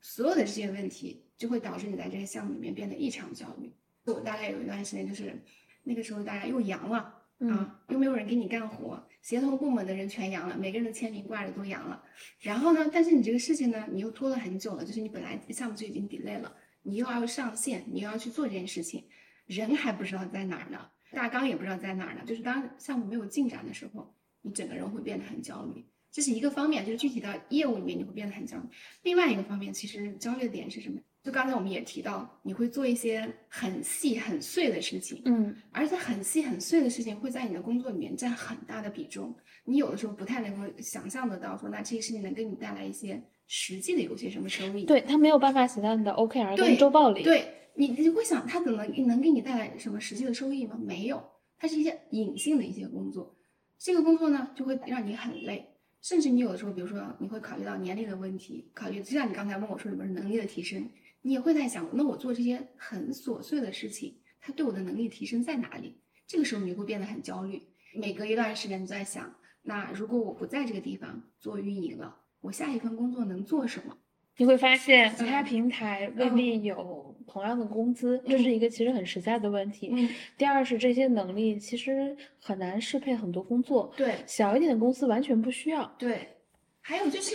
[0.00, 3.72] 所有的这些问题就会导致你在这个项目里面变得异常焦虑。
[4.04, 5.42] 我大概有一段时间就是
[5.82, 7.12] 那个时候大家又阳了。
[7.38, 12.02] 嗯啊，又没有人给你干活，协同部门的人全阳了，每个人的签名挂着都阳了。
[12.40, 19.04] 然后呢，但是你这个事情呢，你又拖了很久了，就是你本来项目就已经 delay 了，你又要上线，你又要去做这件事情，
[19.44, 20.80] 人还不知道在哪儿呢，
[21.12, 22.22] 大纲也不知道在哪儿呢。
[22.24, 25.84] 就是当项目没有进展的时候，你整个人会变得很焦虑。
[26.16, 28.62] 这是一个方面，就是具体到业务里面你会变得很焦虑。
[29.02, 30.98] 另外一个方面，其实焦虑的点是什么？
[31.22, 44.86] 就刚才我们也提到，你会做一些很细很碎的事情，嗯而且很细很碎的事情会在你的工作里面占很大的比重，你有的时候不太能够想象得到，说那这些事情能给你带来一些实际的有些什么收益。
[44.86, 47.22] 对他没有办法写到你的 OKR 对跟周报里。
[47.22, 50.78] 对你，你会想他怎么能给你带来什么实际的收益吗？
[50.80, 51.22] 没有，
[51.58, 53.36] 它是一些隐性的一些工作，
[53.78, 55.75] 这个工作呢就会让你很累，
[56.06, 60.88] 甚至你有的时候，比如说你会考虑到年龄的问题，考虑就像你刚才问我说什么是能力的提升，
[61.22, 65.98] 你也会在想，那我做这些很琐碎的事情，它对我的能力提升在哪里？
[66.24, 67.60] 这个时候你会变得很焦虑，
[67.92, 73.98] 每隔一段时间你在想，那如果我不在这个地方做运营了，我下一份工作能做什么？
[74.36, 79.90] 你会发现其他嗯平台未必有同样的工资，这是一个其实很实在的问题。
[79.92, 80.08] 嗯，
[80.38, 84.14] 第二是这些能力其实很难适配很多工作，对。
[84.26, 85.84] 小一点的公司完全不需要。
[85.98, 86.36] 对，
[86.80, 87.34] 还有就是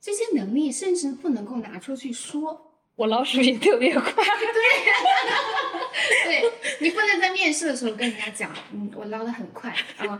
[0.00, 2.70] 这些能力甚至不能够拿出去说。
[2.96, 4.02] 我老鼠也特别快，
[6.24, 10.16] 对你不能在面试的时候跟人家讲，嗯，我捞的很快啊，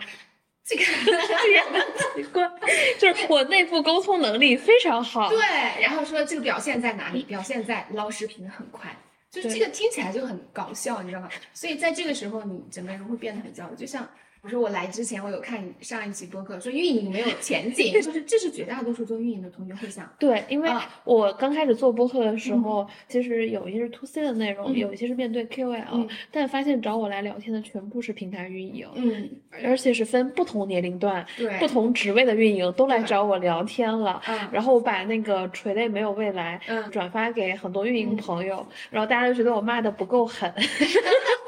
[0.66, 1.82] 这个也很
[2.14, 2.50] 奇怪，
[2.98, 5.28] 就是我内部沟通能力非常好。
[5.28, 5.38] 对，
[5.82, 7.22] 然后说这个表现在哪里？
[7.24, 8.96] 表现在捞视频很快，
[9.30, 11.28] 就是这个听起来就很搞笑，你知道吗？
[11.52, 14.08] 所以在这个时候，你整个人会变得很焦虑，就像。
[14.44, 22.62] 我说我来之前，我有看上一期播客，说运营没有前景，就是这是绝大多数做运营的同学会想，对，因为啊我刚开始做播客的时嗯。
[22.62, 24.76] 候，其实有一些是 to C 的内容，嗯。
[24.76, 26.06] 有一些是面对 KOL，、嗯。
[26.30, 29.30] 但发现找我来聊天的全部是平台运营，嗯，
[29.64, 34.20] 而且是分不同年龄段、对，不同职位的运营都来找我聊天了。
[34.28, 40.52] 嗯然后我把那个垂泪没有未来嗯转发给很多运营嗯朋友，然后大家都觉得我骂的不够狠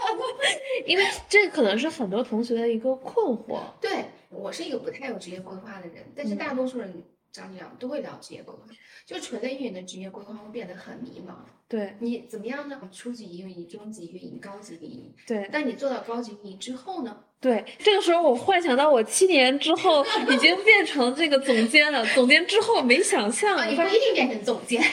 [0.86, 3.60] 因为这可能是很多同学的一个困惑。
[3.80, 8.60] 对我是一个不太有职业规划的人，但是嗯大多数人找你聊都会聊职业规划，
[9.04, 11.32] 就纯在运营的职业规划会变得很迷茫。
[11.68, 12.80] 对你怎么样呢？
[12.92, 15.12] 初级运营、中级运营、高级运营。
[15.26, 17.24] 对但你做到高级运营之后呢？
[17.40, 24.80] 对，这个时候我幻想到我七年之后已经变成这个总监了，总监之后没想象，啊，你发不一定变成总监。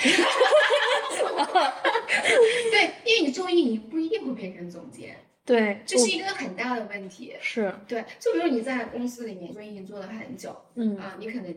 [2.72, 7.36] 对，因为你做运营不一定会变成总监，对，这是一个很大的问题。
[7.42, 11.54] 是对，就比如你在公司里面做运营做了很久嗯啊，你可能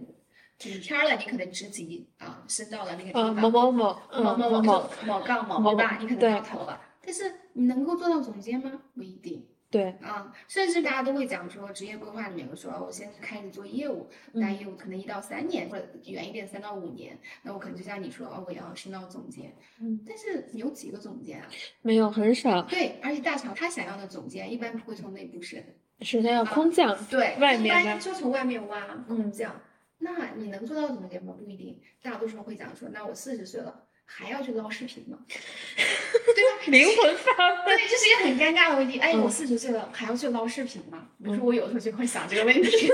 [0.58, 3.34] 顶天儿了，你可能职级啊升到了那个地呃方。
[3.36, 5.98] 某某某嗯某某某某某杠某某对吧？
[6.00, 8.72] 你可能对到头了，但是你能够做到总监吗？
[8.94, 10.32] 不一定对啊。
[10.48, 19.54] 甚至大家都会讲说，职业规划里面有说，我现在开始做业务，带嗯业务可能一到三年，或者远一点三到五年，那我可能就像你说，哦，我要升到总监。
[19.80, 21.46] 嗯但是有几个总监啊？
[21.82, 25.62] 没有很少，对，而且大厂他想要的总监一般不会从内部升，
[26.00, 29.60] 首先要空降，对，外面的般就从外面挖嗯空降。
[29.98, 31.34] 那你能做到总监吗？
[31.38, 31.80] 不一定。
[32.02, 35.18] 大多数人会讲说，那我四十岁了，还要去捞视频吗？
[35.28, 36.50] 对吧？
[36.68, 38.98] 灵魂发对，这是一个很尴尬的问题。
[38.98, 41.08] 哎，嗯我四十岁了，还要去捞视频吗？
[41.22, 42.62] 比如说，我有的时候就会想这个问题。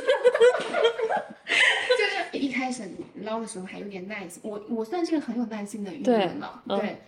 [1.98, 2.82] 就是一开始
[3.22, 6.62] 捞的时候还有点耐心，我我算是个很有耐心的对人了。
[6.66, 6.98] 嗯对，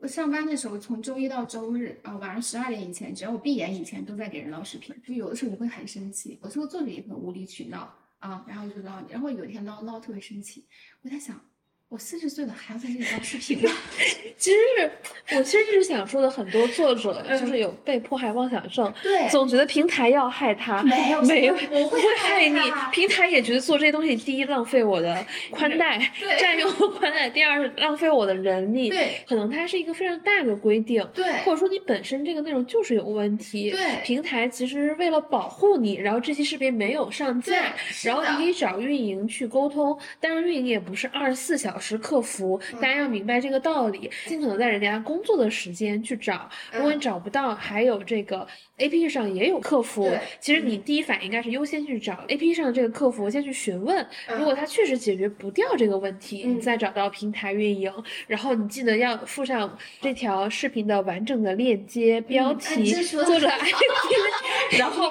[0.00, 4.94] 我上班的时候，从周一到周日啊，晚上十二点以前，只要我闭眼以前，都在给人捞视频。
[5.04, 10.66] 就有的时候你会很生气，有时候作者也很无理取闹啊，然后就捞你，然后有一天捞捞特别生气，
[11.02, 11.40] 我在想，
[11.88, 13.70] 我四十岁了还要在这里捞视频吗？
[14.36, 22.58] 其实是我其实一直想说的，很多作者嗯就是有被迫害妄想症，对，总觉得平台要害他，没有没有，会会害你。
[22.90, 25.98] 平台也觉得做这些东西，第一浪费我的宽带，
[26.40, 28.90] 占用我宽带；第二是浪费我的人力。
[28.90, 33.70] 对可能它是一个非常大的规定，对或者说你本身这个内容就是有问题。
[33.70, 46.48] 对平台其实是为了保护你，然后这期视频没有上架对，然后你可以找运营去沟通，但是运营也不是二十四小时客服，嗯大家要明白这个道理，尽可能在人家工作的时间去找。
[46.72, 48.46] 如果你嗯找不到，还有这个
[48.78, 57.92] A P P 上也有客服，其实你第一反应应该是优先去找 A P P 上的这个客服，先去询问，嗯如果他确实解决不掉这个问题，你嗯再找到平台运营，
[58.26, 65.10] 然后你记得要附上这条视频的完整的链接、标哎题、作者很 IP， 然后。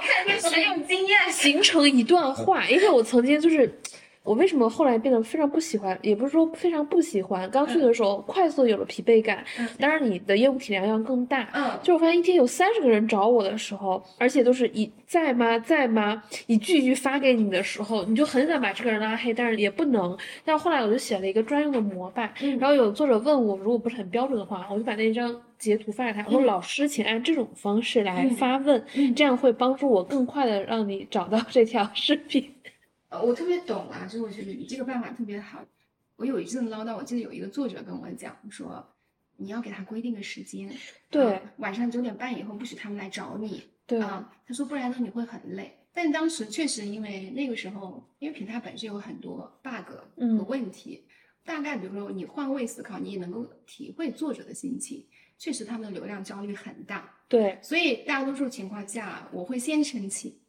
[1.31, 3.79] 形成一段话，因为我曾经就是。
[4.25, 5.97] 我为什么后来变得非常不喜欢？
[6.01, 9.45] 也不是说非常不喜欢，刚去的时候快速有了疲惫感。
[9.59, 11.47] 嗯当然，你的业务体量要更大。
[11.53, 20.17] 嗯，就我发现一天有三十个人找我的时候，而且都是一在吗在吗一句一句发给你的时候，你就很想把这个人拉黑，但是也不能。
[20.43, 32.54] 但后来我就写了一个专用的模板，嗯然后有作者问我，如果不是很标准的话，我就把那张截图发给他，我说嗯老师，请按这种方式来嗯发问，嗯这样会帮助我更快的让你找到这条视频。
[33.15, 35.63] 呃我特别懂啊，就是我觉得你这个办法特别好。
[36.17, 38.85] 我有一阵唠叨，我记得有一个作者跟我讲说，
[39.37, 40.71] 你要给他规定个时间，
[41.09, 44.33] 对啊晚上九点半以后不许他们来找你对，啊。
[44.45, 45.77] 他说不然呢你会很累。
[45.93, 51.05] 但当时确实因为那个时候，因为平台本身有很多 bug 嗯和问题，
[51.43, 55.05] 大概比如说你换位思考，你也能够体会作者的心情。
[55.37, 60.39] 确实他们的流量焦虑很大，对，所以大多数情况下，我会先生气，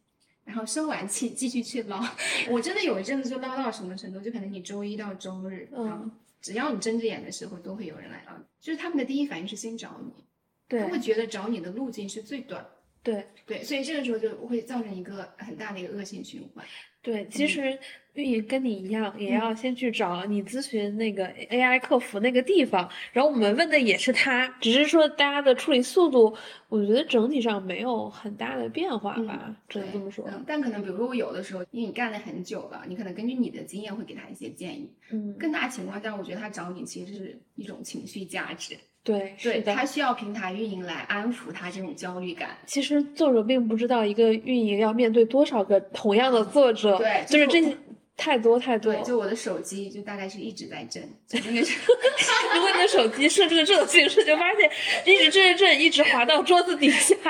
[0.47, 2.03] 然后生完气继续去捞。
[2.49, 8.33] 我真的有一阵子就捞到什么程度，就可能你周一到周日，嗯啊，只要你睁着眼的时候，都会有人来捞。
[8.59, 10.25] 就是他们的第一反应是先找你，
[10.67, 12.65] 对他，会觉得找你的路径是最短。
[13.03, 16.65] 对，对，所以这个时候就会造成一个很大的一个恶性循环。
[17.03, 17.79] 对，其嗯实
[18.17, 26.35] 运营跟你一样，也嗯要先去找你咨询那个 AI 客服那个地方，然后我们问的也是他，只是说大家的处理速度，
[26.69, 30.25] 我觉得整体上没有很大的变化吧，只能这么说。
[30.33, 34.91] 嗯，但可能比如说我有的时候，因为你干了很久了，你可能根据你的经验会给他一些建议。
[35.13, 39.61] 嗯，更大情况下，我觉得他找你其实是一种情绪价值，对，对。
[39.63, 42.57] 他需要平台运营来安抚他这种焦虑感。
[42.67, 47.77] 其实作者并不知道一个运营要面对多少个同样的作者，对就是就是这
[48.17, 48.93] 太多太多。
[48.93, 51.79] 对，就我的手机就大概是一直在震， 就那个是
[52.55, 54.71] 如果你的手机设置了这种形式，就发现
[55.05, 57.15] 一直震震震，一直滑到桌子底下。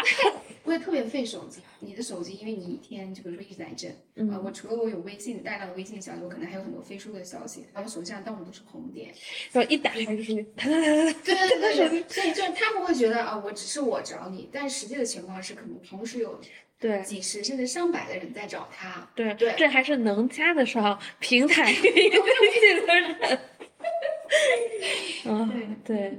[0.67, 1.61] 会特别费手机。
[1.79, 9.15] 你的手机，因为你一天就比如说一直在震，嗯呃，我除了我有微信带到的微信消息，我可能还有很多飞书的消息，然后手机上到处都是红点。
[9.53, 11.19] 然后一打开就是哒哒哒哒哒。
[11.25, 16.41] 对对对对，所以就是他们会觉得啊，我只是我找你，但实际的情况是可能同时有
[16.79, 19.09] 对几十甚至上百的人在找他。
[19.15, 22.11] 对对这还是能加得上 平台运营
[22.87, 23.39] 的人。
[25.25, 26.13] 嗯，对，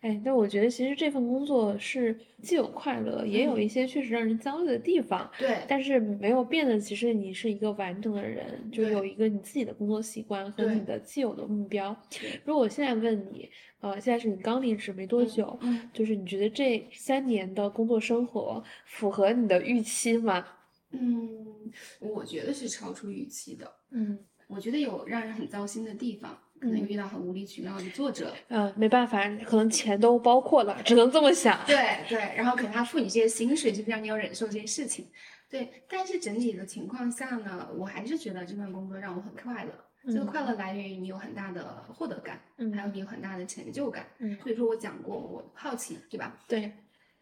[0.00, 5.28] 哎，但我觉得其实这份工作是既有快乐，也有一些确实让人焦虑的地方。
[5.38, 11.96] 对但是没有变的，其实你是一个完整的人，就有一个你自己的工作习惯和你的既有的目标。
[12.44, 20.46] 如果我现在问你，呃，现在是你刚离职没多久，嗯就是你觉得这三年的工作生活符合你的预期吗？
[20.90, 21.28] 嗯，
[22.00, 23.70] 我觉得是超出预期的。
[23.90, 31.58] 嗯我觉得有让人很糟心的地方，可能遇到很无理取闹的作者，呃，没办法，可能钱都包括了，只能这么想。
[31.66, 31.76] 对
[32.08, 35.06] 对，然后可能他付你这些薪水，就是让你要忍受这些事情，
[35.50, 35.84] 对。
[35.88, 39.72] 但是整体的情况下呢，我还是觉得这份工作让我很快乐。
[40.08, 44.06] 这个嗯快乐来源于你有很大的获得感，还有嗯你有很大的成就感。
[44.18, 46.38] 嗯，所以说我讲过，我好奇，对吧？
[46.46, 46.72] 对，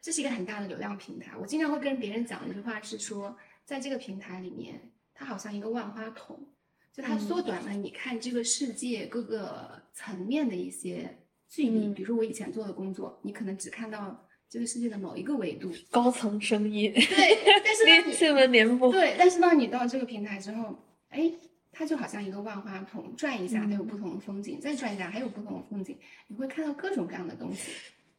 [0.02, 1.32] 这是一个很大的流量平台。
[1.40, 4.78] 我经常会跟别人讲一句话是说，在这个平台里面，
[5.14, 6.38] 它好像一个万花筒，
[6.94, 11.18] 就它嗯缩短了你看这个世界各个层面的一些
[11.48, 11.86] 距离。
[11.88, 17.62] 嗯比如说我以前做的工作，你可能只看到这个世界的某一个维度，高层声音，对。
[17.64, 18.92] 但是当你 新闻联播。
[18.92, 20.78] 对，但是当你到这个平台之后，
[21.08, 21.32] 哎，
[21.72, 27.72] 它就好像一个万花筒，转一下它有不同的风景，再转一下还有不同的风景，你会看到各种各样的东西。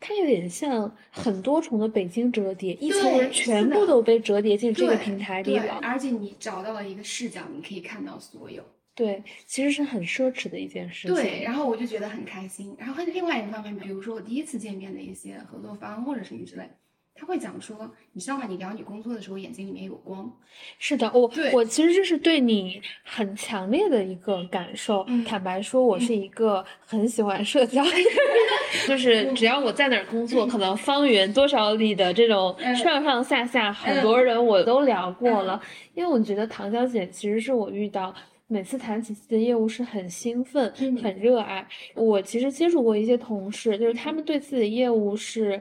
[0.08, 5.80] 它有点像很多重的北京折叠，一层人全部都被折叠进这个平台里对，了。
[5.82, 8.64] 而且你找到了一个视角，你可以看到所有。
[8.94, 11.16] 对，其实是很奢侈的一件事情。
[11.16, 12.76] 对，然后我就觉得很开心。
[12.78, 16.70] 然后另外一方面，比如说我第一次见面的一些合作方或者什么之类，
[17.18, 18.46] 他会讲说，你知道吗？
[18.48, 20.30] 你聊你工作的时候，眼睛里面有光。
[20.78, 25.06] 是的，我对我其实这是对你很强烈的一个感受。
[25.08, 28.04] 嗯坦白说，我是一个很喜欢社交的人，
[28.88, 35.62] 就是只要我在哪儿工作，可能方圆多少里的这种嗯上上下下，很多人我都聊过了。
[35.94, 38.14] 因为我觉得唐小姐其实是我遇到。
[38.48, 41.68] 每次谈起自己的业务是很兴奋、嗯很热爱。
[41.96, 45.60] 我其实接触过一些同事，就是他们对自己的业务是，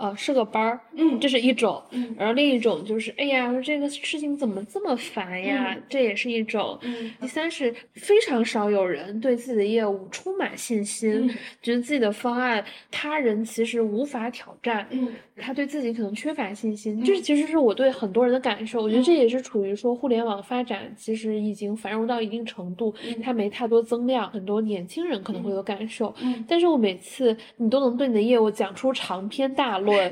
[0.00, 1.82] 呃，是个班儿，嗯这是一种。
[1.90, 5.74] 嗯然后另一种就是，哎呀，这个事情怎么这么烦呀？
[5.76, 6.78] 嗯这也是一种。
[6.82, 15.08] 嗯第三是非常少有人对自己的业务充满信心，嗯觉得自己的方案他人其实无法挑战，嗯
[15.40, 17.00] 他对自己可能缺乏信心。
[17.00, 26.14] 嗯这其实是我对很多人的感受，我觉得这也是处于说互联网发展其实已经繁荣到一定程度，嗯它没太多增量，很多年轻人可能会有感受。
[26.22, 30.10] 嗯，但是我每次你都能对你的业务讲出长篇大论，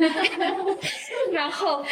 [1.33, 1.85] 然后，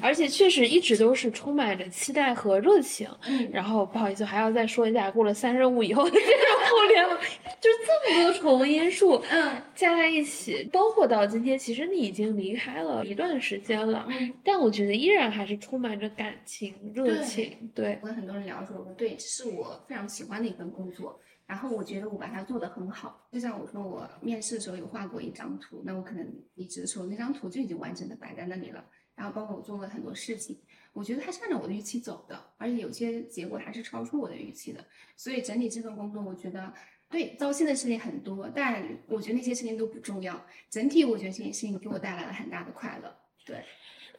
[0.00, 3.08] 而且确实一直都是充满着期待和热情。
[3.28, 6.26] 嗯然后不好意思，还要再说一下，过了三十五以后的这种
[6.70, 7.18] 互联网，
[7.64, 17.70] 就是这么多重因素嗯加在一起，包括到今天，其实你已经离开了一段时间了，嗯，但我觉得依然还是充满着感情、热情。
[17.74, 21.18] 对，我跟很多人聊的时候，我说对，这是我非常喜欢的一份工作。
[21.46, 28.84] 然后我觉得我把它做得很好，就像我说我面试的时候有画过一张图，那我可能离职的时候那张图就已经完整的摆在那里了。
[29.14, 30.58] 然后包括我做过很多事情，
[30.92, 34.84] 我觉得它是按照我的预期走的，而且有些结果还是超出我的预期的。
[35.16, 36.72] 所以整体这份工作，我觉得
[37.10, 40.44] 对糟心的事情很多，但我觉得那些事情都不重要。
[40.68, 43.16] 整体我觉得这件事情给我带来了很大的快乐。
[43.46, 43.62] 对，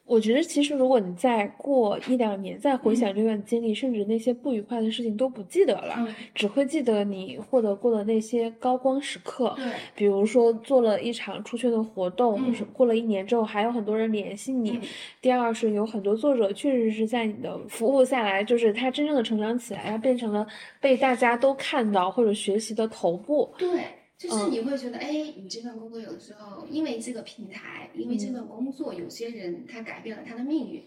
[0.06, 9.54] 我觉得其实如果你再过一两年再回嗯想这段经历，甚至那些不愉快的事情都不记得了，嗯，只会记得你获得过的那些高光时刻。
[9.58, 14.72] 对，比如说做了一场出圈的活动，嗯是过了一年之后还有很多人联系你。
[14.72, 14.82] 嗯
[15.22, 20.46] 第二是有很多作者确实是在你的服务下来，就是他真正的成长起来，他变成了
[20.80, 23.52] 被大家都看到或者学习的头部。
[23.58, 23.68] 对，
[24.18, 30.84] 就是嗯你会觉得，哎，你这份工作有的时候因为这个平台，因为这份工作，有些人他改变了他的命运。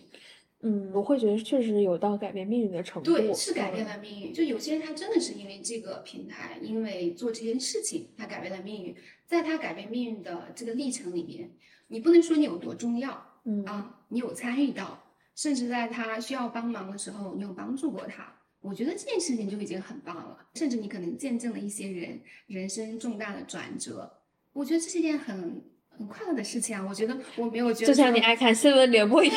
[0.60, 3.12] 嗯，我会觉得确实有到改变命运的程度。
[3.12, 4.32] 对，是改变嗯了命运。
[4.32, 8.96] 就有些人他真的是因为这个平台，因为做这件事情，他改变了命运。
[9.26, 11.50] 在他改变命运的这个历程里面，
[11.88, 15.04] 你不能说你有多重要嗯啊，你有参与到，
[15.36, 18.37] 甚至在他需要帮忙的时候，你有帮助过他。
[18.68, 24.12] 我觉得这件事情就已经很棒了，甚至你可能见证了一些人人生重大的转折。
[24.52, 26.84] 我觉得这是一件很很快乐的事情啊！
[26.88, 29.36] 我觉得我没有觉得就像你爱 看新闻联播一样，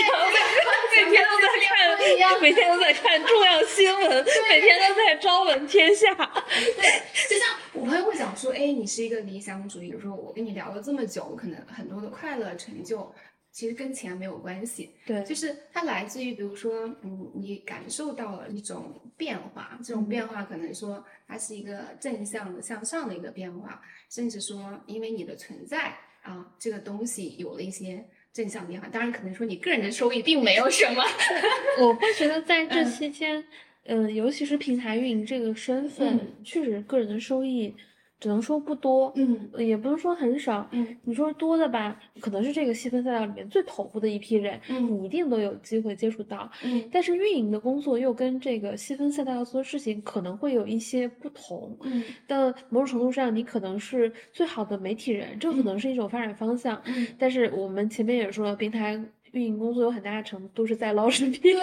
[0.95, 6.13] 每天都在看，一样每天都在看重要新闻，每天都在朝闻天下。
[6.13, 13.13] 对就像我朋友会讲说，哎，你是一个理想主义，比如说我跟你聊了这么久，可能很多的快乐成就，
[13.51, 28.87] 其实跟钱没有关系，对，就是它来自于，比如说，嗯，你感受到了一种变化，这种变化可能说它是一个正向的、向上的一个变化，甚至说因为你的存在啊，这个东西有了一些正向变化。
[28.87, 31.03] 当然，可能说你个人的收益并没有什么，
[31.81, 32.85] 我会觉得在这嗯。
[32.91, 33.43] 期间，
[33.83, 36.43] 嗯、尤其是平台运营这个身份，嗯。
[36.43, 37.75] 确实个人的收益
[38.21, 40.65] 只能说不多，嗯呃也不能说很少。
[40.71, 46.49] 嗯你说多的吧，可能是这个细分赛道里面最头部的一批人，嗯你一定都有机会接触到。
[46.63, 51.75] 嗯但是运营的工作又跟这个细分赛道要做的事情可能会有一些不同。
[51.81, 56.79] 嗯但某种程度上，你可能是最好的媒体人，这可嗯能是一种发展方向。
[56.85, 61.55] 嗯，但是我们前面也说了，平台运营工作有很大程度都是在捞视频，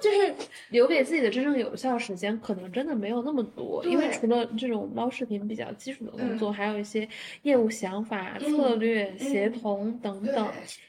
[0.00, 0.34] 就是
[0.70, 3.84] 留给自己的真正有效时间，可能真的没有那么多。
[3.84, 7.08] 因为除了这种捞视频比较基础的工嗯作，还有一些
[7.42, 10.48] 业务想法、嗯策略、协嗯同等等。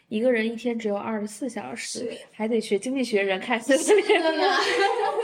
[0.10, 4.44] 一个人一天只有二十四小时，还得学经济学人看新闻联播，的呢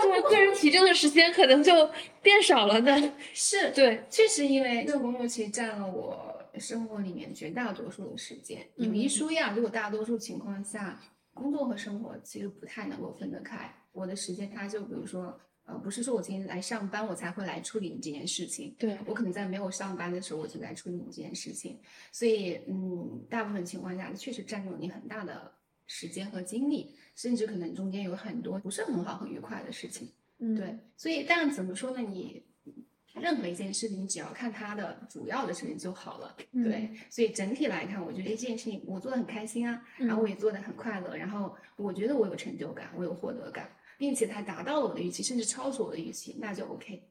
[0.01, 1.87] 就是个人提升的时间可能就
[2.23, 3.13] 变少了呢。
[3.31, 8.65] 是对，确实，因为这个工作其实占了我生活里面绝大多数的时间。
[8.75, 10.99] 有一嗯说一啊，如果大多数情况下，
[11.33, 13.73] 工作和生活其实不太能够分得开。
[13.91, 18.75] 我的时间，它就比如说，呃，不是说我今天来上班，我才会来处理你这件事情。
[18.79, 21.79] 对，我可能在没有上班的时候，我就来处理你这件事情。
[22.11, 25.51] 所以，嗯，大部分情况下，确实占用你很大的
[25.87, 30.09] 时间和精力，甚至可能中间有很多不是很好、很愉快的事情。
[30.39, 31.99] 嗯对，所以但怎么说呢？
[31.99, 32.43] 你
[33.13, 36.35] 任何一件事情，你只要看它的主要的事情就好了。
[36.51, 47.03] 嗯对，所以整体来看，我觉得这件事情我做的很开心啊，然后我也做的很快乐，然后我觉得我有成就感，我有获得感，并且它达到了我的预期，甚至超出我的预期，那就 OK。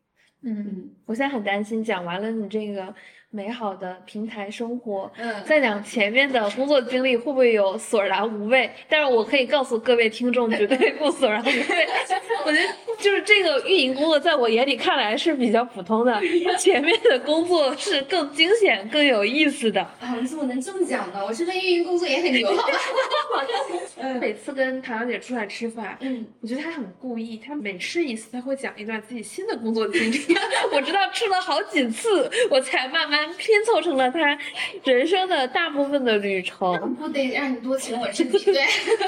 [0.43, 2.95] 嗯，嗯我现在很担心，讲完了你这个
[3.31, 8.70] 美好的平台生活，嗯在讲前面的工作经历会不会有索然无味？
[8.89, 11.89] 但是我可以告诉各位听众，绝对不索然无味。
[12.47, 12.66] 我觉得
[12.99, 16.18] 就是这个运营工作，在我眼里看来是比较普通的，
[16.59, 19.83] 前面的工作是更惊险、更有意思的。
[20.01, 21.22] 啊，你怎么能这么讲呢？
[21.22, 22.49] 我这份运营工作也很牛？
[24.01, 30.18] 嗯每次跟唐小姐出来吃饭，嗯，我觉得她很故意，她每吃一次，她会讲一段自己新的工作经历。
[30.72, 34.39] 我直到吃了好几次，我才慢慢拼凑成了他
[34.85, 36.95] 人生的大部分的旅程。
[36.95, 38.66] 不得让你多请我吃几顿。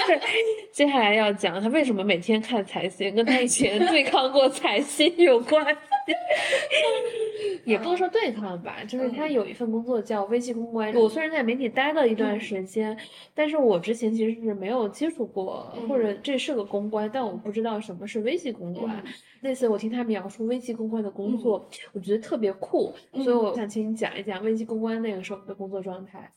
[0.73, 5.81] 接下来要讲他为什么每天看财星，跟他以前对抗过财星有关系。
[7.65, 10.93] 也不能说对抗吧，就是他有一份工作叫危机公关。
[10.95, 12.97] 我虽然在媒体待了一段时间，
[13.35, 19.03] 但是我之前其实是没有接触过，或者这是个公关，但我不知道什么是危机公关。
[19.41, 26.33] 那次我听他描述危机公关的工作，我觉得特别酷，所以我想请你讲一讲危机公关那个时候的工作状态。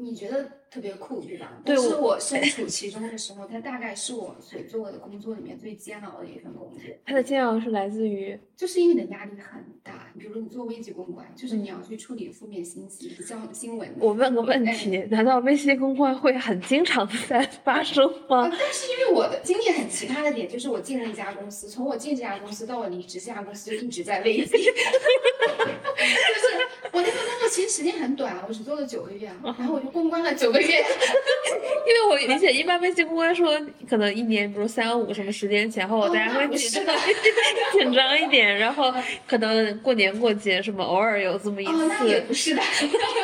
[0.00, 1.60] 你觉得特别酷，对吧？
[1.64, 6.80] 对但是我我身处其中的时候，它大概是我所做的工作里面最煎熬的一份工作。
[7.04, 13.92] 它的煎熬是来自于，就是因为你的压力很大，比如说你做危机公关，就是嗯你要去处理负面信息、像新闻。
[13.98, 18.56] 我问个问题，难道危机公关会很经常的在 发生啊吗？
[18.56, 24.46] 但是因为我的经历很奇葩的点，就是我进了一家公司，从我进这家公司到我离职，这家公司就一直在危机。
[24.52, 26.46] 就是
[26.92, 30.66] 我那份其实时间很短，我只做了九个月啊，然后我就公关了九个月。
[31.86, 38.92] 因为我理解一般危机公关说可能一年，比如三五什么时间前后，哦大家会 紧张一点，然后
[39.26, 42.26] 可能过年过节什么偶尔有这么一哦，那也次。
[42.28, 42.62] 不是的，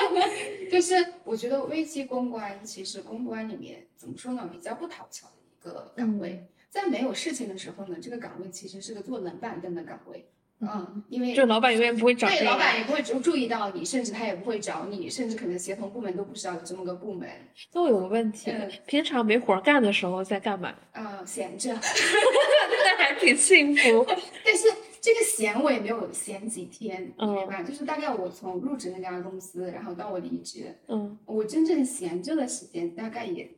[0.73, 0.95] 就是
[1.25, 6.47] 我觉得危机公关其实公关里面怎么说呢，比较不讨巧的一个岗位。
[6.71, 10.29] 在没有事情的时候呢，这个岗位其实是个做冷板凳的岗位。
[10.73, 17.29] 嗯，因为就老板永远不会找这对，老板也不会注注意到你，甚至他也不会找你，甚至可能协同部门都不知道有这么个部门。
[17.73, 20.75] 那我有个问题嗯，平常没活儿干的时候在干嘛？
[20.93, 24.05] 啊、闲着， 那还挺幸福。
[24.45, 24.69] 但是
[25.01, 27.63] 这个闲我也没有闲几天，嗯明白吧？
[27.63, 33.51] 就是大概我从入职那家公司，然后到我离职，嗯，我真正闲着的时间大概也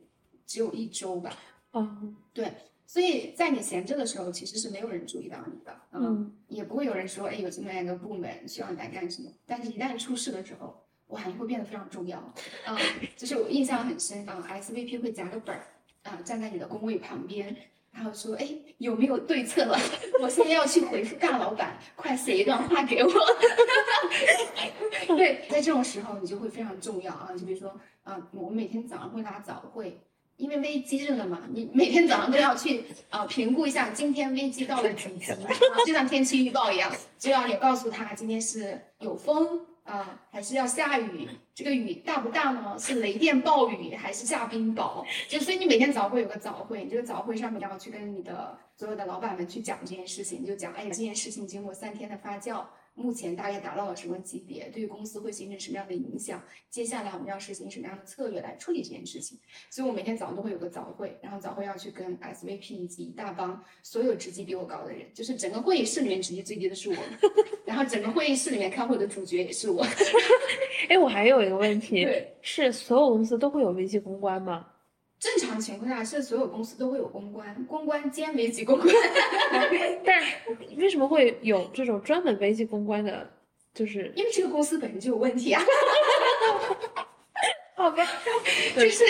[0.45, 1.31] 只有一周吧。
[1.71, 1.87] 哦，
[2.33, 2.51] 对，
[2.87, 9.29] 所以在你闲着的时候，其实是没有人注意到你的，嗯，也不会有人说，哎，有这么样一个部门需要你来干什么。
[9.45, 12.33] 但是，一旦出事的时候，我还会变得非常重要。
[12.65, 12.77] 嗯，
[13.17, 15.67] 就是我印象很深啊、s v p 会夹个本儿
[16.03, 17.53] 啊、站在你的工位旁边。
[17.91, 19.75] 然后说，哎，有没有对策了？
[20.21, 23.11] 我现在要去回复大老板，快写一段话给我。
[25.17, 27.31] 对，在这种时候你就会非常重要啊。
[27.35, 29.99] 就比如说，啊，我每天早上会拉早会，
[30.37, 35.33] 因为危机着呢嘛，你每天早上都要去 啊、评估一下今天危机到了几级，
[35.85, 42.75] 就像天气预报一样，就要你告诉他今天是有风啊、还是要下雨，这个雨大不大呢？
[42.77, 45.05] 是雷电暴雨还是下冰雹？
[45.29, 52.65] 就所以你每天早会有个早会，你这个早会上面要去跟你的所有的老板们去讲这件事情，就讲哎，这件事情经过三天的发酵。
[52.99, 54.67] 目前大概达到了什么级别？
[54.73, 56.43] 对于公司会形成什么样的影响？
[56.67, 59.37] 接下来我们要实行什么样的策略来处理这件事情？
[59.69, 66.95] 所以我每天早上都会有个早会，然后早会要去跟 SVP 以及一大帮所有职级比我高的人，就是整个会议室里面职级最低的是我，
[67.65, 69.85] 然后整个会议室里面开会的主角也是我。
[70.89, 74.65] 哎，我还有一个问题对，是所有公司都会有危机公关吗？
[75.19, 78.87] 正常情况下是所有公司都会有公关，公关兼危机公关。
[80.05, 80.23] 但
[80.77, 83.31] 为什么会有这种专门危机公关的？
[83.73, 85.61] 就是因为这个公司本身就有问题啊，
[87.75, 88.03] 好吧，
[88.75, 89.03] 就是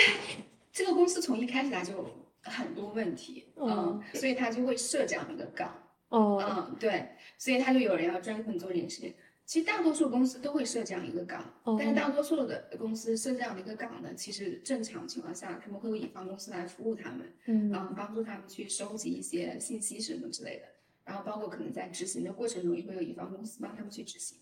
[0.70, 2.04] 这个公司从一开始它就
[2.42, 5.72] 很多问题，嗯嗯，所以它就会设这样一个岗。
[6.08, 7.06] 哦，嗯，对，
[7.36, 9.14] 所以他就有人要专门做这件事情。
[9.48, 17.72] 其实大多数公司都会设这样一个岗，但是哦大多数的公司设这样的一个岗呢，其实正常情况下他们会有乙方公司来服务他们，嗯。
[17.72, 20.66] 嗯，帮助他们去收集一些信息什么之类的，
[21.06, 24.36] 然后包括可能在执行的过程中也会有乙方公司帮他们去执行。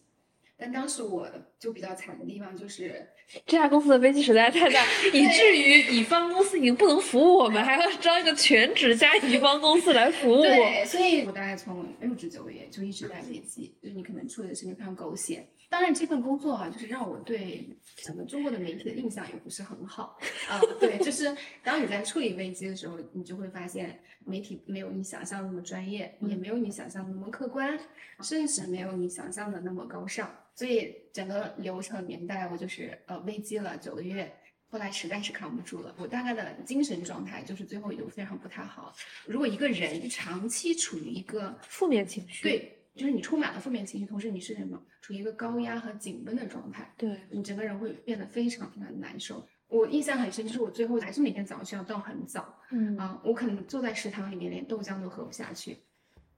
[0.58, 1.28] 但当时我
[1.58, 3.06] 就比较惨的地方就是，
[3.44, 10.42] 这家公司的危机实在太大， 以至于乙方公司已经不能服务我们，还要招一个全职加乙方公司来服务我。
[10.42, 15.46] 对，所以我大概从入职九个月就一直在危机，就是你可能处理的事情非常狗血。
[15.68, 20.16] 当然，这份工作啊，就是让我对整个中国的媒体的印象也不是很好
[20.48, 27.76] 啊、对，就是当你在处理危机的时候，你就会发现媒体没有你想象那么专业，也没有你想象那么客观，
[28.22, 30.32] 甚至没有你想象的那么高尚。
[30.56, 34.28] 所以整个流程年代，我就是呃危机了九个月。
[34.68, 38.92] 后来实在是扛不住了，我大概的精神状态就是最后也就非常不太好。
[39.24, 49.46] 如果一个人长期处于一个负面情绪，对，就是你充满了负面情绪，同时你是什么，处于一个高压和紧绷的状态，对，你整个人会变得非常非常难受。
[49.68, 55.78] 我印象很深，就是我最后还是每天早上需要到很早嗯，啊，我可能坐在食堂里面连豆浆都喝不下去。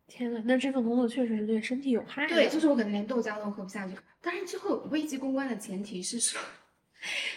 [0.09, 2.35] 天呐，那这份工作确实是对身体有害的。
[2.35, 3.95] 对，就是我可能连豆浆都喝不下去。
[4.21, 6.41] 当然，最后危机公关的前提是说，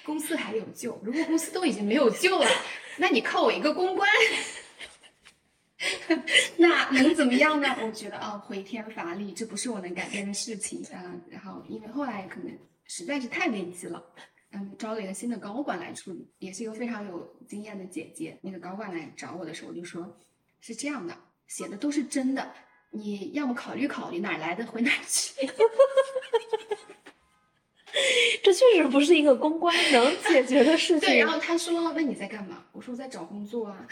[0.03, 0.99] 公司还有救。
[1.03, 2.47] 如果公司都已经没有救了，
[2.97, 4.09] 那你靠我一个公关，
[6.57, 7.76] 那能怎么样呢？
[7.82, 11.13] 我觉得啊，回天乏力，这不是我能改变的事情啊。
[11.30, 14.03] 然后，因为后来可能实在是太危机了。
[14.53, 18.38] 嗯，招了一个新的高管来处理，也是一个非常有经验的姐姐。
[18.41, 20.17] 那个高管来找我的时候我就说
[20.59, 21.17] ：“是这样的，
[21.52, 22.49] 写的都是真的，
[22.91, 25.45] 你要么考虑考虑，哪来的回哪儿去。
[28.41, 31.10] ”这确实不是一个公关能解决的事情。
[31.10, 33.86] 对，然后他说：“那你在干嘛？”我说：“我在找工作啊。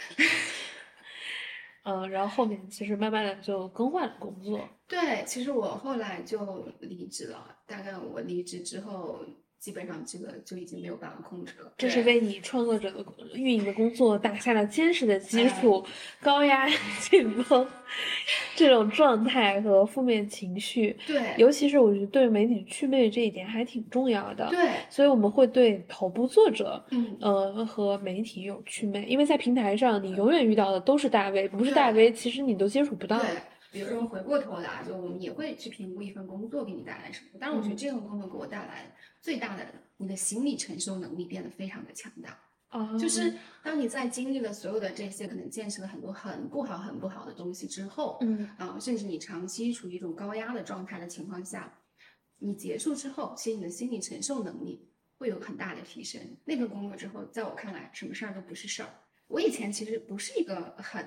[1.84, 7.58] 嗯，然后后面其实慢慢的就更换了工作。”对，其实我后来就离职了。
[7.66, 9.22] 大概我离职之后，
[9.60, 11.70] 基本上这个就已经没有办法控制了。
[11.76, 13.04] 这是为你创作者的
[13.34, 15.84] 运营的工作打下了坚实的基哎础，
[16.22, 16.66] 高压、
[16.98, 17.68] 紧绷
[18.56, 24.48] 这种状态和负面情绪，对尤其是我觉得对媒体祛魅这一点还挺重要的。
[24.48, 33.18] 对，所以我们会对头部作者，嗯，呃，和媒体有祛魅，因为在平台上你永远遇到的都是大 V，不是大 V，其实你都接触不到。
[33.18, 33.28] 对。
[33.70, 37.30] 比如说回过头来，就我们也会去评估一份工作给你带来什么。
[37.38, 39.66] 但是我觉得嗯这份工作给我带来最大的，
[39.96, 42.38] 你的心理承受能力变得非常的强大。
[42.70, 51.72] 哦，就是当你在经历了所有的这些可能见识了很多很不好、很不好的东西之后，嗯啊，甚至你长期处于一种高压的状态的情况下，
[52.38, 56.20] 你结束之后，其实你的心理承受能力会有很大的提升。
[56.44, 58.88] 那份工作之后，在我看来，什么事儿都不是事儿。
[59.26, 61.04] 我以前其实不是一个很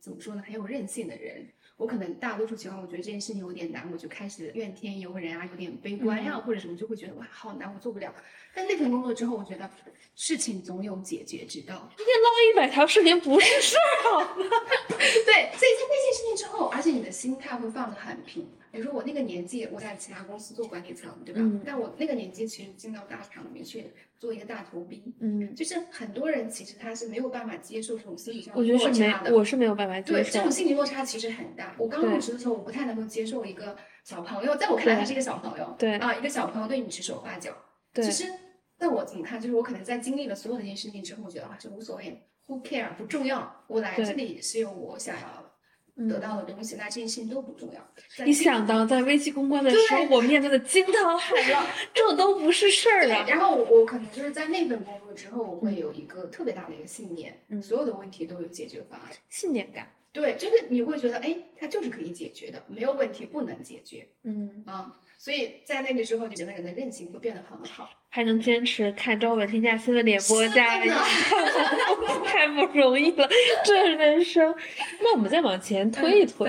[0.00, 1.46] 怎么说呢，很有韧性的人。
[1.78, 8.12] 我可能大多数情况，我觉得这件事情有点难，我就开始怨天尤人啊，有点悲观呀、或者什么，就会觉得哇，好难，我做不了。
[8.58, 9.70] 但那份工作之后，我觉得
[10.16, 11.88] 事情总有解决之道。
[11.96, 14.26] 一百条视频不是事儿，好吗？
[14.98, 18.44] 对，所以在那件事情之后，而且你的心态会放得很平。
[18.72, 21.40] 比如说我那个年纪，我在其他公司做管理层，对吧？
[21.40, 29.34] 嗯但我那个年纪其实进到大厂里面去做一个大头兵，嗯，就是很多人其实他是没有办法接受这种心理上的我觉得是没落差，的。
[29.36, 30.50] 我是没有办法接受对，受这种。
[30.50, 31.74] 心理落差其实很大。
[31.78, 37.52] 我刚入职的时候，我不太能够接受一个小朋友，在我看来他是一个小朋友，对啊，一个小朋友对你指手画脚。
[37.94, 38.30] 对其实
[38.78, 43.64] 在我怎么看，就是我可能在经历了所有的这些事情之后，我觉得啊，这无所谓，who care 不重要。
[43.66, 47.80] 我来这里是有我想要得到的东西，那这些事情都不重要。
[48.16, 53.26] 在你想到在危机公关的时候，对我面对的惊涛骇浪，这都不是事儿对，啊！
[53.28, 59.10] 然后我我可能就是在那份工作之后，我会有一个特别大的一个信念，嗯所有的问题都有解决方案。
[59.28, 65.00] 信念感，对，就是你会觉得，哎，它就是可以解决的，没有问题不能解决嗯，啊。
[65.18, 67.90] 所以在那个时候，你整个人的韧性会变得很好。
[68.08, 70.86] 还能坚持看朝闻天下新闻联播是加的
[72.24, 73.28] 太不容易了，
[73.64, 74.54] 这人生。
[75.00, 76.48] 那我们再往前推一推，